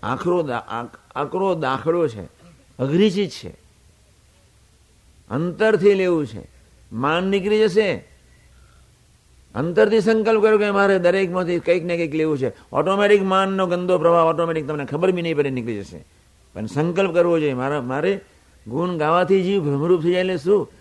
આખરો 0.03 0.49
આકરો 1.15 1.55
દાખલો 1.55 2.07
છે. 2.07 2.23
અઘરી 2.79 3.11
ચીજ 3.11 3.29
છે. 3.29 3.49
અંતરથી 5.29 5.93
લેવું 5.93 6.27
છે. 6.27 6.47
માન 6.91 7.23
નીકળી 7.23 7.59
જશે. 7.59 8.14
અંતરથી 9.55 10.01
સંકલ્પ 10.01 10.41
કર્યો 10.41 10.57
કે 10.57 10.71
મારે 10.71 10.99
દરેકમાંથી 10.99 11.59
કંઈક 11.59 11.83
ને 11.83 11.97
કંઈક 11.97 12.15
લેવું 12.15 12.37
છે. 12.37 12.51
ઓટોમેટિક 12.71 13.23
માનનો 13.23 13.67
ગંદો 13.67 13.97
પ્રભાવ 13.97 14.27
ઓટોમેટિક 14.27 14.67
તમને 14.67 14.85
ખબર 14.85 15.11
બી 15.11 15.21
નહીં 15.21 15.37
પડે, 15.37 15.49
નીકળી 15.49 15.79
જશે. 15.79 16.05
પણ 16.53 16.65
સંકલ્પ 16.65 17.13
કરવો 17.13 17.39
જોઈએ. 17.39 17.53
મારા 17.53 17.81
મારે 17.81 18.21
ગુણ 18.67 18.97
ગાવાથી 18.97 19.43
જીવ 19.43 19.61
ભ્રમરૂપ 19.61 20.03
થઈ 20.03 20.11
જાય 20.11 20.19
એટલે 20.19 20.37
શું? 20.37 20.71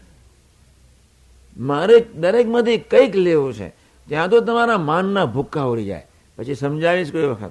મારે 1.59 2.01
દરેકમાંથી 2.01 2.79
કંઈક 2.79 3.17
લેવું 3.17 3.55
છે. 3.55 3.69
ત્યાં 4.09 4.29
તો 4.29 4.41
તમારા 4.41 4.79
માનના 4.79 5.27
ભૂક્કા 5.27 5.63
ઉડી 5.63 5.85
જાય. 5.85 6.07
પછી 6.37 6.55
સમજાવીશ 6.55 7.13
કોઈ 7.13 7.23
વખત. 7.23 7.51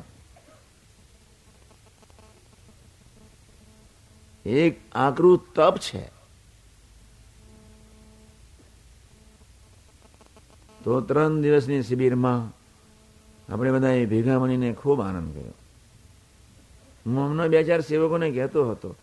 એક 4.46 4.80
આકરું 4.96 5.46
તપ 5.56 5.78
છે. 5.78 6.13
તો 10.84 11.02
ત્રણ 11.02 11.42
દિવસની 11.42 11.82
શિબિરમાં 11.82 12.64
આપણે 13.54 13.72
બધા 13.72 14.06
ભેગા 14.06 14.40
મળીને 14.40 14.74
ખૂબ 14.74 15.02
આનંદ 15.02 15.34
કર્યો. 15.34 15.54
હું 17.06 17.30
હમણાં 17.30 17.48
બે 17.48 17.64
ચાર 17.64 17.82
સેવકોને 17.82 18.32
કહેતો 18.32 18.72
હતો 18.72 18.96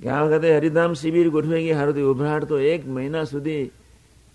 કે 0.00 0.08
આ 0.08 0.22
વખતે 0.22 0.56
હરિધામ 0.56 0.92
શિબિર 0.92 1.30
ગોઠવાઈ 1.30 1.64
ગઈ 1.64 1.72
હારુથી 1.72 2.00
ઉભરાટ 2.00 2.44
તો 2.44 2.58
એક 2.58 2.88
મહિના 2.88 3.24
સુધી 3.24 3.70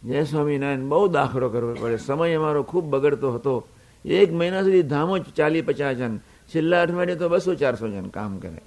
જય 0.04 0.24
સ્વામિનારાયણ 0.24 0.80
બહુ 0.80 1.08
દાખલો 1.08 1.50
કરવો 1.50 1.74
પડે. 1.74 1.98
સમય 1.98 2.34
અમારો 2.34 2.64
ખૂબ 2.64 2.86
બગડતો 2.86 3.32
હતો. 3.32 3.68
એક 4.06 4.34
મહિના 4.34 4.62
સુધી 4.62 4.82
ધામો 4.82 5.18
ચાલી 5.18 5.62
પચાસ 5.62 5.96
જણ. 5.96 6.18
છેલ્લા 6.56 6.82
અઠવાડિયે 6.82 7.16
તો 7.16 7.30
બસો 7.30 7.56
ચારસો 7.56 7.88
જણ 7.88 8.08
કામ 8.08 8.38
કરે. 8.38 8.62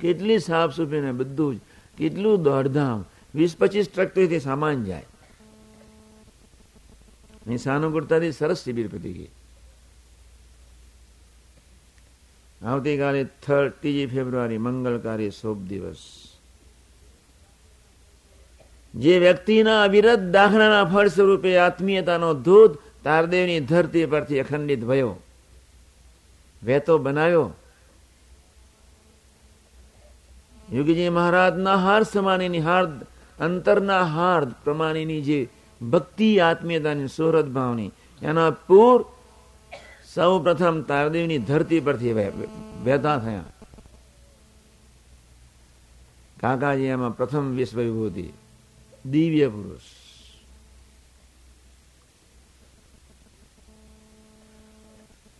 કેટલી 0.00 0.38
સાફ 0.38 0.74
સફાઈ 0.74 1.00
ને 1.00 1.12
બધું 1.12 1.56
જ. 1.56 1.58
કેટલું 1.98 2.42
દોડધામ. 2.42 3.04
વીસ 3.34 3.56
પચીસ 3.56 3.88
ટ્રક 3.94 4.42
સામાન 4.42 4.84
જાય. 4.84 5.04
અહીં 7.42 7.60
સાનુકૂળતાથી 7.60 8.32
સરસ 8.32 8.60
શિબિર 8.62 8.88
પતી 8.88 9.14
ગઈ 9.14 9.30
આવતીકાલે 12.60 13.22
થર્ડ 13.40 13.72
ત્રીજી 13.76 14.08
ફેબ્રુઆરી 14.08 14.60
મંગળકારી 14.60 15.32
શોભ 15.32 15.62
દિવસ 15.66 16.02
જે 18.94 19.14
વ્યક્તિના 19.18 19.80
અવિરત 19.82 20.22
દાખલાના 20.30 20.84
ફળ 20.86 21.08
સ્વરૂપે 21.08 21.52
આત્મીયતાનો 21.58 22.30
ધોધ 22.40 22.76
તારદેવની 23.04 23.60
ધરતી 23.62 24.06
પરથી 24.06 24.40
અખંડિત 24.40 24.82
ભયો 24.82 25.12
વેતો 26.62 26.94
બનાવ્યો 26.98 27.48
યુગીજી 30.68 31.10
મહારાજના 31.10 31.78
હાર 31.78 32.02
સમાનીની 32.06 32.60
હાર 32.60 32.84
અંતરના 33.38 34.04
હાર 34.08 34.42
પ્રમાણેની 34.62 35.22
જે 35.22 35.40
ભક્તિ 35.90 36.38
આત્મીયતાની 36.40 37.08
સુહૃદ 37.08 37.52
ભાવની. 37.52 37.90
એના 38.22 38.50
પૂર 38.50 39.04
સૌ 40.14 40.38
પ્રથમ 40.42 40.82
તારદેવની 40.82 41.38
ધરતી 41.38 41.80
પરથી 41.80 42.12
વહેતા 42.12 43.18
થયા. 43.18 43.44
કાકાજી 46.40 46.82
એમાં 46.82 47.16
પ્રથમ 47.16 47.50
વિશ્વ 47.50 47.80
વિભૂતિ 47.80 48.32
દિવ્ય 49.06 49.48
પુરુષ. 49.48 49.80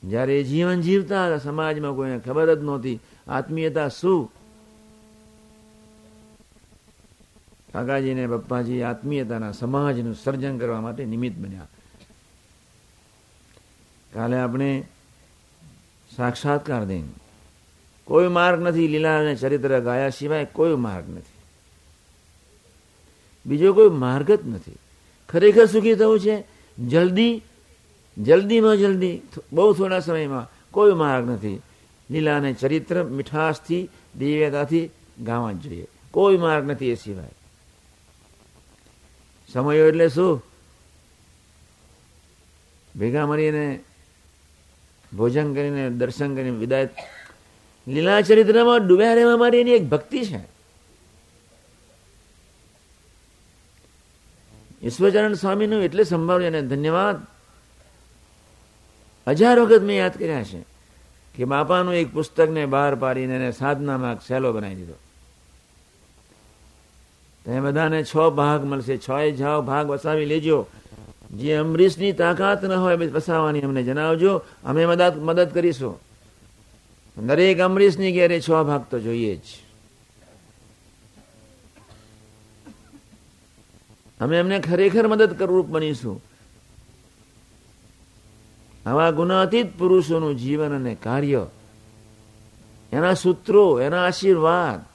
જ્યારે 0.05 0.43
જીવન 0.43 0.81
જીવતા 0.81 1.39
સમાજમાં 1.39 1.95
કોઈને 1.95 2.19
ખબર 2.19 2.55
જ 2.55 2.59
નહોતી. 2.59 3.01
આત્મીયતા 3.29 3.89
શું? 3.89 4.33
કાકાજી 7.73 8.15
ને 8.15 8.27
પપ્પાજી 8.27 8.83
આત્મીયતાના 8.83 9.53
સમાજનું 9.53 10.15
સર્જન 10.15 10.59
કરવા 10.59 10.81
માટે 10.81 11.05
નિમિત્ત 11.05 11.39
બન્યા. 11.39 11.69
કાલે 14.15 14.39
આપણે 14.39 14.89
સાક્ષાત્કાર 16.17 16.85
દઈને 16.85 17.09
કોઈ 18.05 18.29
માર્ગ 18.29 18.63
નથી 18.63 18.89
લીલા 18.89 19.19
અને 19.19 19.35
ચરિત્ર 19.35 19.81
ગાયા 19.81 20.09
સિવાય 20.09 20.45
કોઈ 20.45 20.77
માર્ગ 20.77 21.11
નથી. 21.11 21.43
બીજો 23.47 23.73
કોઈ 23.73 23.89
માર્ગ 23.89 24.31
જ 24.31 24.49
નથી. 24.49 24.77
ખરેખર 25.29 25.67
સુખી 25.67 25.95
થવું 25.95 26.21
છે? 26.21 26.45
જલ્દી 26.89 27.43
જલ્દીમાં 28.19 28.77
જલ્દી, 28.77 29.21
બહુ 29.53 29.73
થોડા 29.73 30.01
સમયમાં 30.01 30.49
કોઈ 30.71 30.93
માર્ગ 30.93 31.31
નથી. 31.31 31.63
લીલાને 32.11 32.53
ચરિત્ર 32.53 33.05
મીઠાશથી, 33.05 33.89
દિવ્યતાથી 34.19 34.91
ગાવા 35.21 35.53
જ 35.53 35.57
જોઈએ. 35.57 35.87
કોઈ 36.11 36.37
માર્ગ 36.37 36.71
નથી 36.71 36.91
એ 36.91 36.95
સિવાય. 36.95 37.31
સમયો 39.53 39.89
એટલે 39.89 40.09
શું? 40.09 40.43
ભેગા 42.97 43.27
મળીને 43.27 43.81
ભોજન 45.17 45.55
કરીને, 45.55 45.91
દર્શન 45.91 46.35
કરીને, 46.35 46.51
વિદાય. 46.51 46.89
લીલા 47.89 48.21
ચરિત્રમાં 48.21 48.87
ડૂબ્યા 48.87 49.15
રહેવા 49.15 49.37
મારી 49.37 49.59
એની 49.59 49.71
એક 49.71 49.85
ભક્તિ 49.85 50.25
છે. 50.25 50.53
ઈશ્વરચરણ 54.83 55.35
સ્વામીનું 55.35 55.83
એટલે 55.83 56.05
સંભાળ્યું 56.05 56.57
અને 56.57 56.63
ધન્યવાદ. 56.63 57.17
હજાર 59.29 59.61
વખત 59.61 59.83
મેં 59.83 59.99
યાદ 59.99 60.19
કર્યા 60.19 60.45
છે 60.45 60.65
કે 61.35 61.45
બાપાનું 61.45 61.95
એક 61.95 62.13
પુસ્તકને 62.13 62.67
બહાર 62.67 62.95
પાડીને 62.95 63.35
એને 63.37 63.53
સાધનામાં 63.53 64.21
સહેલો 64.21 64.53
બનાવી 64.53 64.75
દીધો. 64.75 64.95
તમે 67.47 67.61
બધાને 67.61 68.05
છ 68.05 68.17
ભાગ 68.17 68.65
મળશે. 68.65 68.97
છ 68.99 69.11
જાઓ, 69.37 69.63
ભાગ 69.63 69.91
વસાવી 69.91 70.25
લેજો. 70.25 70.67
જે 71.31 71.55
અમરીશની 71.55 72.13
તાકાત 72.13 72.65
ન 72.65 72.73
હોય 72.73 72.97
વસાવવાની 72.97 73.61
અમને 73.61 73.83
જણાવજો. 73.83 74.43
અમે 74.65 74.87
મદદ 74.87 75.15
મદદ 75.19 75.51
કરીશું. 75.55 75.95
દરેક 77.17 77.61
અમરીશની 77.61 78.13
ઘેરે 78.13 78.41
છ 78.41 78.51
ભાગ 78.51 78.83
તો 78.91 79.01
જોઈએ 79.01 79.37
જ. 79.37 79.41
અમે 84.21 84.39
એમને 84.39 84.59
ખરેખર 84.61 85.07
મદદ 85.09 85.33
કરવું 85.33 85.71
બનીશું. 85.71 86.23
આવા 88.87 89.11
ગુનાતીત 89.11 89.79
પુરુષોનું 89.79 90.39
જીવન 90.39 90.77
અને 90.77 90.95
કાર્ય, 90.95 91.47
એના 92.93 93.15
સૂત્રો, 93.15 93.81
એના 93.81 94.07
આશીર્વાદ 94.07 94.92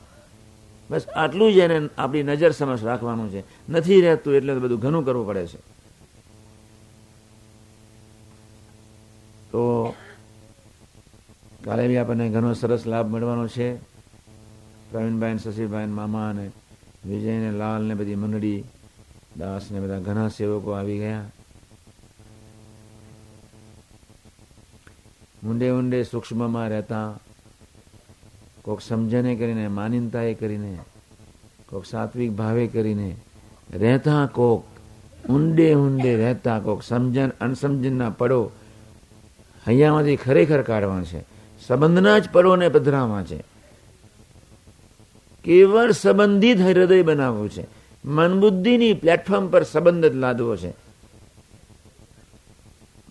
બસ 0.90 1.08
આટલું 1.16 1.54
જ 1.54 1.58
એને 1.58 1.90
આપણી 1.98 2.24
નજર 2.24 2.52
સમક્ષ 2.52 2.84
રાખવાનું 2.84 3.32
છે. 3.32 3.44
નથી 3.70 4.02
રહેતું 4.02 4.36
એટલે 4.36 4.54
બધું 4.54 4.80
ઘણું 4.80 5.06
કરવું 5.06 5.28
પડે 5.28 5.48
છે. 5.48 5.58
તો 9.52 9.94
કાલે 11.64 11.88
બી 11.88 11.98
આપણને 11.98 12.30
ઘણો 12.30 12.54
સરસ 12.54 12.88
લાભ 12.88 13.08
મળવાનો 13.08 13.48
છે. 13.48 13.76
પ્રવીણભાઈ 14.92 15.38
શશીભાઈ 15.38 15.86
મામા 15.86 16.30
અને 16.30 16.52
વિજય 17.06 17.40
ને 17.40 17.52
લાલ 17.52 17.84
ને 17.84 17.94
બધી 17.94 18.16
મંડળી, 18.16 18.64
દાસ 19.38 19.72
ને 19.72 19.80
બધા 19.80 20.00
ઘણા 20.00 20.28
સેવકો 20.28 20.72
આવી 20.72 20.98
ગયા. 20.98 21.26
ઊંડે 25.48 25.72
ઊંડે 25.72 26.04
સૂક્ષ્મમાં 26.04 26.68
રહેતા 26.68 27.20
કોક 28.68 28.82
સમજને 28.82 29.36
કરીને, 29.36 29.68
માનીનતાએ 29.68 30.34
કરીને, 30.34 30.78
કોક 31.70 31.86
સાત્વિક 31.86 32.32
ભાવે 32.32 32.68
કરીને 32.68 33.16
રહેતા 33.74 34.26
કોક, 34.26 34.64
ઊંડે 35.32 35.76
ઊંડે 35.76 36.16
રહેતા 36.16 36.60
કોક 36.60 36.84
સમજણ 36.84 37.32
અણસમજણના 37.42 38.10
પડો 38.10 38.52
અહીંયામાંથી 39.68 40.16
ખરેખર 40.16 40.62
કાઢવા 40.62 41.04
છે. 41.04 41.22
સંબંધના 41.68 42.20
જ 42.20 42.30
પડોને 42.30 42.70
પધરાવા 42.70 43.24
છે. 43.24 43.44
કેવળ 45.44 45.92
સંબંધિત 45.92 46.60
હૃદય 46.62 47.02
બનાવવું 47.02 47.50
છે. 47.50 47.66
મન 48.06 48.40
બુદ્ધિની 48.40 48.94
પ્લેટફોર્મ 48.94 49.48
પર 49.48 49.64
સંબંધ 49.64 50.06
જ 50.06 50.16
લાદવો 50.16 50.56
છે. 50.58 50.70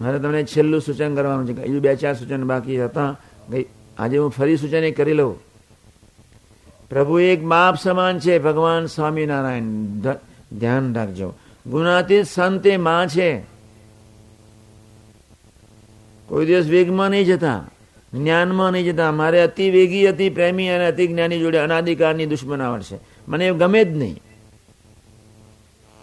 મારે 0.01 0.19
તમને 0.19 0.45
છેલ્લું 0.45 0.81
સૂચન 0.81 1.15
કરવાનું 1.15 1.47
છે 1.47 1.67
બે 1.67 1.97
ચાર 1.97 2.15
સૂચન 2.15 2.45
બાકી 2.45 2.85
હતા. 2.85 3.17
આજે 3.99 4.19
હું 4.19 4.31
ફરી 4.31 4.57
સૂચન 4.57 4.91
કરી 4.91 5.13
લઉં. 5.13 5.46
પ્રભુ 6.91 7.18
એક 7.18 7.45
બાપ 7.45 7.76
સમાન 7.82 8.18
છે, 8.18 8.39
ભગવાન 8.39 8.87
સ્વામિનારાયણ. 8.87 9.62
ધ્યાન 10.53 10.95
રાખજો. 10.95 11.34
ગુનાતીત 11.66 12.26
સંતે 12.26 12.76
માં 12.76 13.09
છે. 13.09 13.39
કોઈ 16.26 16.47
દિવસ 16.47 16.66
વેગમાં 16.66 17.11
નહીં 17.11 17.24
જતા, 17.24 17.64
જ્ઞાનમાં 18.14 18.72
નહીં 18.72 18.84
જતા. 18.84 19.12
મારે 19.12 19.41
અતિ 19.41 19.70
વેગી, 19.70 20.07
અતિ 20.07 20.30
પ્રેમી 20.30 20.68
અને 20.68 20.87
અતિ 20.87 21.07
જ્ઞાની 21.07 21.39
જોડે 21.39 21.59
અનાધિકારની 21.59 22.26
દુશ્મનાવટ 22.26 22.82
છે. 22.82 22.99
મને 23.28 23.53
ગમે 23.53 23.84
જ 23.84 23.97
નહીં. 23.97 24.22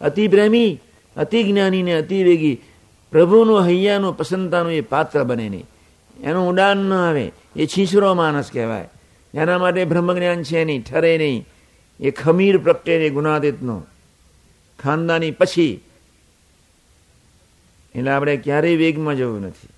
અતિ 0.01 0.27
પ્રેમી, 0.27 0.79
અતિ 1.17 1.43
જ્ઞાની 1.43 1.83
ને 1.83 1.93
અતિ 1.93 2.23
વેગી. 2.23 2.61
પ્રભુનું 3.11 3.65
હૈયાનું, 3.65 4.17
પસંદતાનું 4.17 4.71
એ 4.71 4.81
પાત્ર 4.81 5.23
બને 5.23 5.49
નહીં. 5.49 5.65
એનું 6.23 6.49
ઉડાન 6.49 6.77
ન 6.77 6.93
આવે. 6.93 7.31
એ 7.55 7.65
છીછરો 7.65 8.13
માણસ 8.13 8.51
કહેવાય. 8.51 8.89
એના 9.33 9.57
માટે 9.57 9.85
બ્રહ્મજ્ઞાન 9.85 10.43
છે 10.43 10.65
નહીં, 10.65 10.83
ઠરે 10.83 11.17
નહીં. 11.17 11.45
એ 11.99 12.11
ખમીર 12.11 12.57
પ્રગટે 12.57 13.09
ગુનાદિતનો 13.09 13.83
ખાનદાની 14.79 15.31
પછી. 15.31 15.81
એટલે 17.95 18.11
આપણે 18.11 18.37
ક્યારેય 18.37 18.77
વેગમાં 18.77 19.15
જવું 19.15 19.41
નથી. 19.41 19.69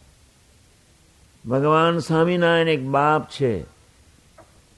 ભગવાન 1.49 1.99
સ્વામિનારાયણ 1.99 2.67
એક 2.67 2.83
બાપ 2.83 3.29
છે. 3.29 3.63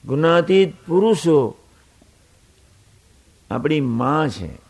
ગુનાતીત 0.04 0.74
પુરુષો. 0.86 1.58
આપણી 3.50 3.80
માં 3.80 4.28
છે. 4.28 4.68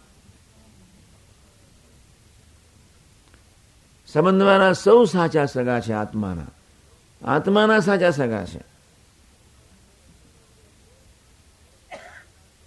સંબંધવાળા 4.06 4.72
સૌ 4.72 5.04
સાચા 5.04 5.44
સગા 5.44 5.80
છે 5.80 5.92
આત્માના. 5.92 6.46
આત્માના 7.24 7.80
સાચા 7.80 8.10
સગા 8.10 8.44
છે. 8.44 8.77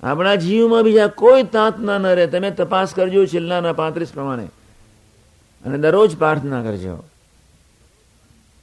આપણા 0.03 0.35
જીવમાં 0.35 0.83
બીજા 0.83 1.07
કોઈ 1.07 1.43
તાત 1.43 1.79
ના 1.79 1.97
ન 1.97 2.05
રહે. 2.05 2.27
તમે 2.27 2.51
તપાસ 2.51 2.93
કરજો 2.93 3.25
છેલ્લાના 3.25 3.73
પાંત્રીસ 3.73 4.13
પ્રમાણે. 4.13 4.45
અને 5.65 5.77
દરરોજ 5.77 6.17
પ્રાર્થના 6.17 6.63
કરજો. 6.63 7.03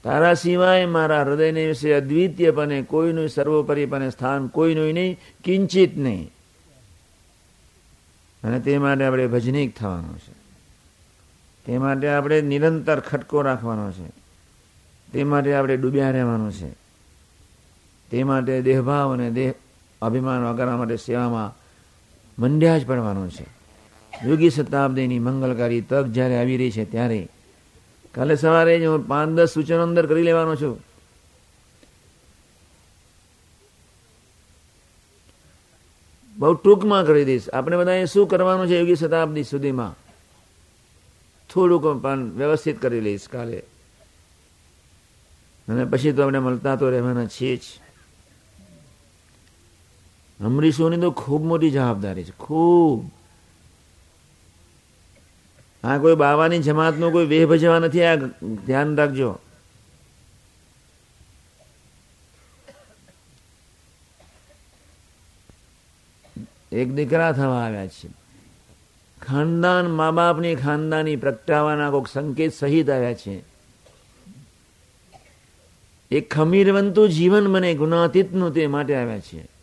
તારા 0.05 0.35
સિવાય 0.35 0.87
મારા 0.87 1.23
હૃદયને 1.23 1.67
વિશે 1.67 1.93
અદ્વિતીયપણે, 1.93 2.83
કોઈનું 2.83 3.29
સર્વોપરીપણે 3.29 4.11
સ્થાન 4.11 4.47
કોઈનું 4.47 4.93
નહીં, 4.93 5.19
કિંચિત 5.45 5.99
નહીં. 5.99 6.31
અને 8.45 8.61
તે 8.61 8.79
માટે 8.79 9.05
આપણે 9.05 9.27
ભજનીક 9.27 9.77
થવાનું 9.77 10.19
છે. 10.19 10.33
તે 11.67 11.79
માટે 11.79 12.09
આપણે 12.09 12.41
નિરંતર 12.41 13.01
ખટકો 13.01 13.43
રાખવાનો 13.43 13.93
છે. 13.93 14.09
તે 15.13 15.25
માટે 15.25 15.55
આપણે 15.55 15.77
ડૂબ્યા 15.77 16.11
રહેવાનું 16.11 16.53
છે. 16.53 16.71
તે 18.11 18.23
માટે 18.23 18.63
દેહભાવ 18.63 19.13
અને 19.13 19.31
દેહ 19.31 19.53
અભિમાન 20.03 20.45
વગરના 20.45 20.77
માટે 20.77 20.97
સેવામાં 20.97 21.57
મંડ્યા 22.43 22.79
જ 22.79 22.87
પડવાનું 22.87 23.31
છે. 23.31 23.47
યોગી 24.27 24.51
શતાબ્દીની 24.51 25.19
મંગલકારી 25.19 25.81
તક 25.81 26.05
જ્યારે 26.05 26.39
આવી 26.39 26.57
રહી 26.57 26.71
છે 26.71 26.85
ત્યારે 26.85 27.29
કાલે 28.15 28.37
સવારે 28.37 28.81
જ 28.81 28.85
હું 28.85 29.09
પાંચ 29.09 29.31
દસ 29.31 29.49
સૂચનો 29.55 29.83
અંદર 29.83 30.07
કરી 30.07 30.23
લેવાનો 30.23 30.57
છું. 30.57 30.89
બહુ 36.39 36.55
ટૂંકમાં 36.55 37.07
કરી 37.07 37.25
દઈશ. 37.25 37.49
આપણે 37.49 37.77
બધાએ 37.77 38.05
શું 38.05 38.29
કરવાનું 38.29 38.69
છે 38.69 38.79
યોગી 38.79 38.97
શતાબ્દી 38.97 39.45
સુધીમાં? 39.45 39.97
થોડુંક 41.51 42.03
પણ 42.03 42.31
વ્યવસ્થિત 42.31 42.83
કરી 42.83 43.01
લઈશ 43.01 43.29
કાલે. 43.29 43.59
અને 45.69 45.85
પછી 45.85 46.13
તો 46.13 46.23
આપણે 46.23 46.39
મળતા 46.39 46.77
તો 46.77 46.91
રહેવાના 46.91 47.27
છીએ 47.27 47.57
જ. 47.57 47.61
અમરીશોની 50.41 50.97
તો 50.97 51.11
ખૂબ 51.11 51.45
મોટી 51.45 51.71
જવાબદારી 51.71 52.25
છે, 52.25 52.31
ખૂબ. 52.31 53.11
આ 55.85 55.99
કોઈ 55.99 56.15
બાવાની 56.15 56.59
જમાતનો 56.59 57.11
કોઈ 57.11 57.27
વેહ 57.27 57.47
ભજવા 57.47 57.79
નથી, 57.79 58.05
આ 58.05 58.15
ધ્યાન 58.67 58.97
રાખજો. 58.97 59.39
એક 66.73 66.93
દીકરા 66.93 67.33
થવા 67.33 67.65
આવ્યા 67.65 67.87
છે. 67.87 68.09
ખાનદાન 69.23 69.87
મા 69.87 70.11
બાપની 70.11 70.55
ખાનદાની 70.55 71.17
પ્રગટાવાના 71.17 71.91
કોઈક 71.91 72.07
સંકેત 72.07 72.53
સહિત 72.53 72.91
આવ્યા 72.91 73.15
છે. 73.15 73.43
એક 76.11 76.35
ખમીરવંતું 76.35 77.09
જીવન 77.09 77.47
મને 77.47 77.75
ગુનાતીતનું 77.75 78.55
તે 78.55 78.67
માટે 78.67 78.95
આવ્યા 78.97 79.19
છે. 79.19 79.58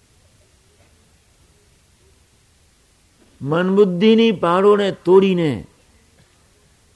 મન 3.42 3.76
બુદ્ધિની 3.76 4.32
પાડોને 4.32 4.92
તોડીને, 4.92 5.66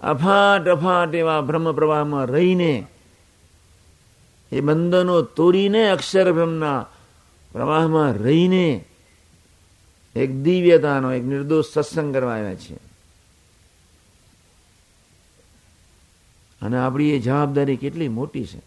અફાટ 0.01 0.67
અફાટ 0.67 1.15
એવા 1.15 1.41
બ્રહ્મ 1.41 1.71
પ્રવાહમાં 1.71 2.25
રહીને, 2.25 2.87
એ 4.51 4.61
બંધનો 4.61 5.21
તોડીને 5.21 5.89
અક્ષર 5.89 6.31
બ્રહ્મના 6.31 6.85
પ્રવાહમાં 7.51 8.13
રહીને 8.13 8.85
એક 10.15 10.35
દિવ્યતાનો, 10.35 11.13
એક 11.13 11.23
નિર્દોષ 11.23 11.65
સત્સંગ 11.73 12.13
કરવા 12.13 12.33
આવ્યા 12.33 12.55
છે. 12.55 12.75
અને 16.61 16.77
આપણી 16.77 17.09
એ 17.09 17.19
જવાબદારી 17.19 17.75
કેટલી 17.75 18.07
મોટી 18.07 18.45
છે. 18.45 18.59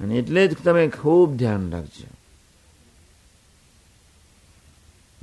અને 0.00 0.14
એટલે 0.14 0.48
જ 0.48 0.56
તમે 0.64 0.88
ખૂબ 0.88 1.34
ધ્યાન 1.34 1.70
રાખજો. 1.70 2.25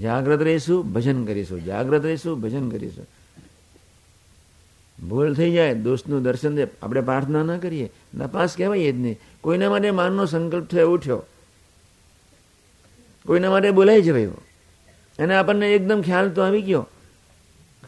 જાગ્રત 0.01 0.41
રહીશું, 0.41 0.93
ભજન 0.93 1.25
કરીશું. 1.25 1.65
જાગ્રત 1.65 2.05
રહીશું, 2.05 2.41
ભજન 2.41 2.69
કરીશું. 2.69 3.07
ભૂલ 5.09 5.33
થઈ 5.33 5.51
જાય, 5.51 5.73
દોસ્તનું 5.73 6.23
દર્શન 6.23 6.55
દે 6.55 6.67
આપણે 6.83 7.01
પ્રાર્થના 7.01 7.43
ના 7.43 7.57
કરીએ. 7.57 7.91
નપાસ 8.15 8.57
કહેવાય 8.57 8.91
જ 8.91 8.95
નહીં. 8.95 9.19
કોઈના 9.41 9.69
માટે 9.69 9.91
માનનો 9.91 10.25
સંકલ્પ 10.25 10.65
થયો, 10.65 10.91
ઉઠ્યો. 10.91 11.23
કોઈના 13.27 13.49
માટે 13.49 13.71
બોલાઈ 13.71 14.01
જવાયો 14.01 14.31
અને 15.19 15.35
આપણને 15.35 15.73
એકદમ 15.73 16.01
ખ્યાલ 16.01 16.29
તો 16.29 16.41
આવી 16.41 16.61
ગયો. 16.61 16.87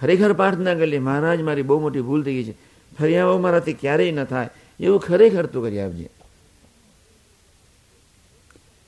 ખરેખર 0.01 0.33
પ્રાર્થના 0.33 0.73
કરી 0.73 0.99
મહારાજ, 0.99 1.41
મારી 1.41 1.61
બહુ 1.61 1.79
મોટી 1.79 2.01
ભૂલ 2.01 2.23
થઈ 2.23 2.33
ગઈ 2.33 2.43
છે. 2.43 2.57
ફરી 2.99 3.17
આવો, 3.17 3.37
મારાથી 3.37 3.73
ક્યારેય 3.73 4.11
ન 4.11 4.23
થાય. 4.23 4.49
એવું 4.79 4.99
ખરેખર 4.99 5.45
તું 5.45 5.63
કરી 5.63 5.79
આપજે. 5.79 6.09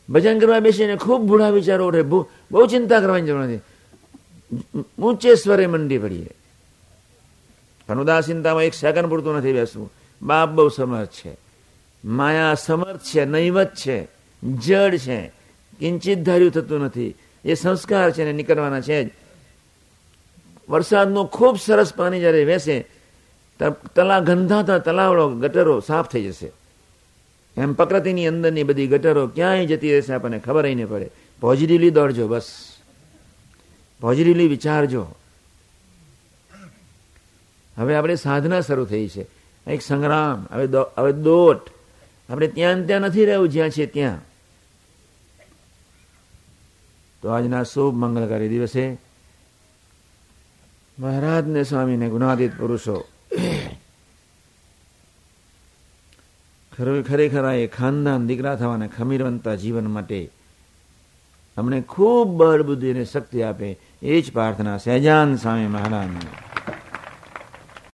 ભજન 0.09 0.39
કરવા 0.39 0.61
બેસીને 0.61 0.95
ખૂબ 0.97 1.21
ભૂળા 1.27 1.51
વિચારો 1.51 1.89
રહે 1.89 2.03
બહુ 2.51 2.61
ચિંતા 2.65 2.99
કરવાની 2.99 3.27
જરૂર 3.27 3.43
નથી 3.43 3.63
ઊંચે 4.97 5.31
સ્વરે 5.35 5.65
મંડી 5.67 5.99
પડીએ 5.99 6.33
પણ 7.89 7.99
ઉદાસીનતામાં 7.99 8.65
એક 8.65 8.75
સેકન્ડ 8.75 9.09
પૂરતું 9.09 9.35
નથી 9.37 9.53
બેસવું 9.53 9.89
બાપ 10.21 10.49
બહુ 10.51 10.69
સમર્થ 10.69 11.15
છે 11.15 11.31
માયા 12.03 12.55
સમર્થ 12.57 13.05
છે 13.05 13.21
નૈવત 13.27 13.71
છે 13.75 13.97
જડ 14.61 14.97
છે 14.99 15.19
કિંચિત 15.79 16.19
ધાર્યું 16.19 16.53
થતું 16.53 16.81
નથી 16.83 17.15
એ 17.45 17.53
સંસ્કાર 17.55 18.09
છે 18.11 18.23
ને 18.23 18.33
નીકળવાના 18.33 18.81
છે 18.81 18.97
જ 18.99 19.09
વરસાદનું 20.69 21.27
ખૂબ 21.27 21.55
સરસ 21.57 21.91
પાણી 21.93 22.19
જ્યારે 22.19 22.43
વેસે 22.45 22.77
તલા 23.95 24.21
ગંધાતા 24.21 24.79
તલાવડો 24.79 25.25
ગટરો 25.35 25.75
સાફ 25.81 26.07
થઈ 26.07 26.25
જશે 26.27 26.49
એમ 27.57 27.73
પ્રકૃતિની 27.73 28.27
અંદરની 28.27 28.63
બધી 28.63 28.87
ગટરો 28.87 29.27
ક્યાંય 29.27 29.65
જતી 29.65 29.91
રહેશે 29.91 30.13
આપણને 30.13 30.39
ખબર 30.39 30.63
નહીં 30.63 30.87
પડે. 30.87 31.09
પોઝિટિવલી 31.39 31.89
દોડજો, 31.89 32.27
બસ. 32.27 32.73
પોઝિટિવલી 34.01 34.47
વિચારજો. 34.47 35.07
હવે 37.77 37.95
આપણે 37.95 38.15
સાધના 38.15 38.61
શરૂ 38.61 38.85
થઈ 38.85 39.07
છે. 39.07 39.25
એક 39.67 39.81
સંગ્રામ, 39.81 40.47
હવે 40.51 40.69
હવે 40.97 41.13
દોટ. 41.13 41.69
આપણે 42.29 42.47
ત્યાં 42.47 42.85
ત્યાં 42.85 43.01
નથી 43.01 43.25
રહેવું, 43.25 43.49
જ્યાં 43.49 43.69
છે 43.69 43.85
ત્યાં. 43.85 44.19
તો 47.21 47.29
આજના 47.29 47.63
શુભ 47.63 47.95
મંગળકારી 47.95 48.49
દિવસે 48.49 48.97
મહારાજને 50.99 51.63
સ્વામીને 51.63 52.09
ગુણાદિત 52.09 52.57
પુરુષો 52.57 53.07
ખરેખર 56.77 57.53
એ 57.53 57.67
ખાનદાન 57.67 58.27
દીકરા 58.27 58.55
થવાના 58.55 58.87
ખમીરવંતા 58.87 59.55
જીવન 59.55 59.89
માટે 59.89 60.29
અમને 61.57 61.81
ખૂબ 61.81 62.27
બળ 62.27 62.63
બુદ્ધિ 62.63 62.91
અને 62.91 63.05
શક્તિ 63.05 63.41
આપે 63.41 63.77
એ 64.01 64.21
જ 64.21 64.31
પ્રાર્થના 64.31 64.77
સહેજાન 64.77 65.35
સ્વામી 65.35 65.65
મહારાજને. 65.65 66.46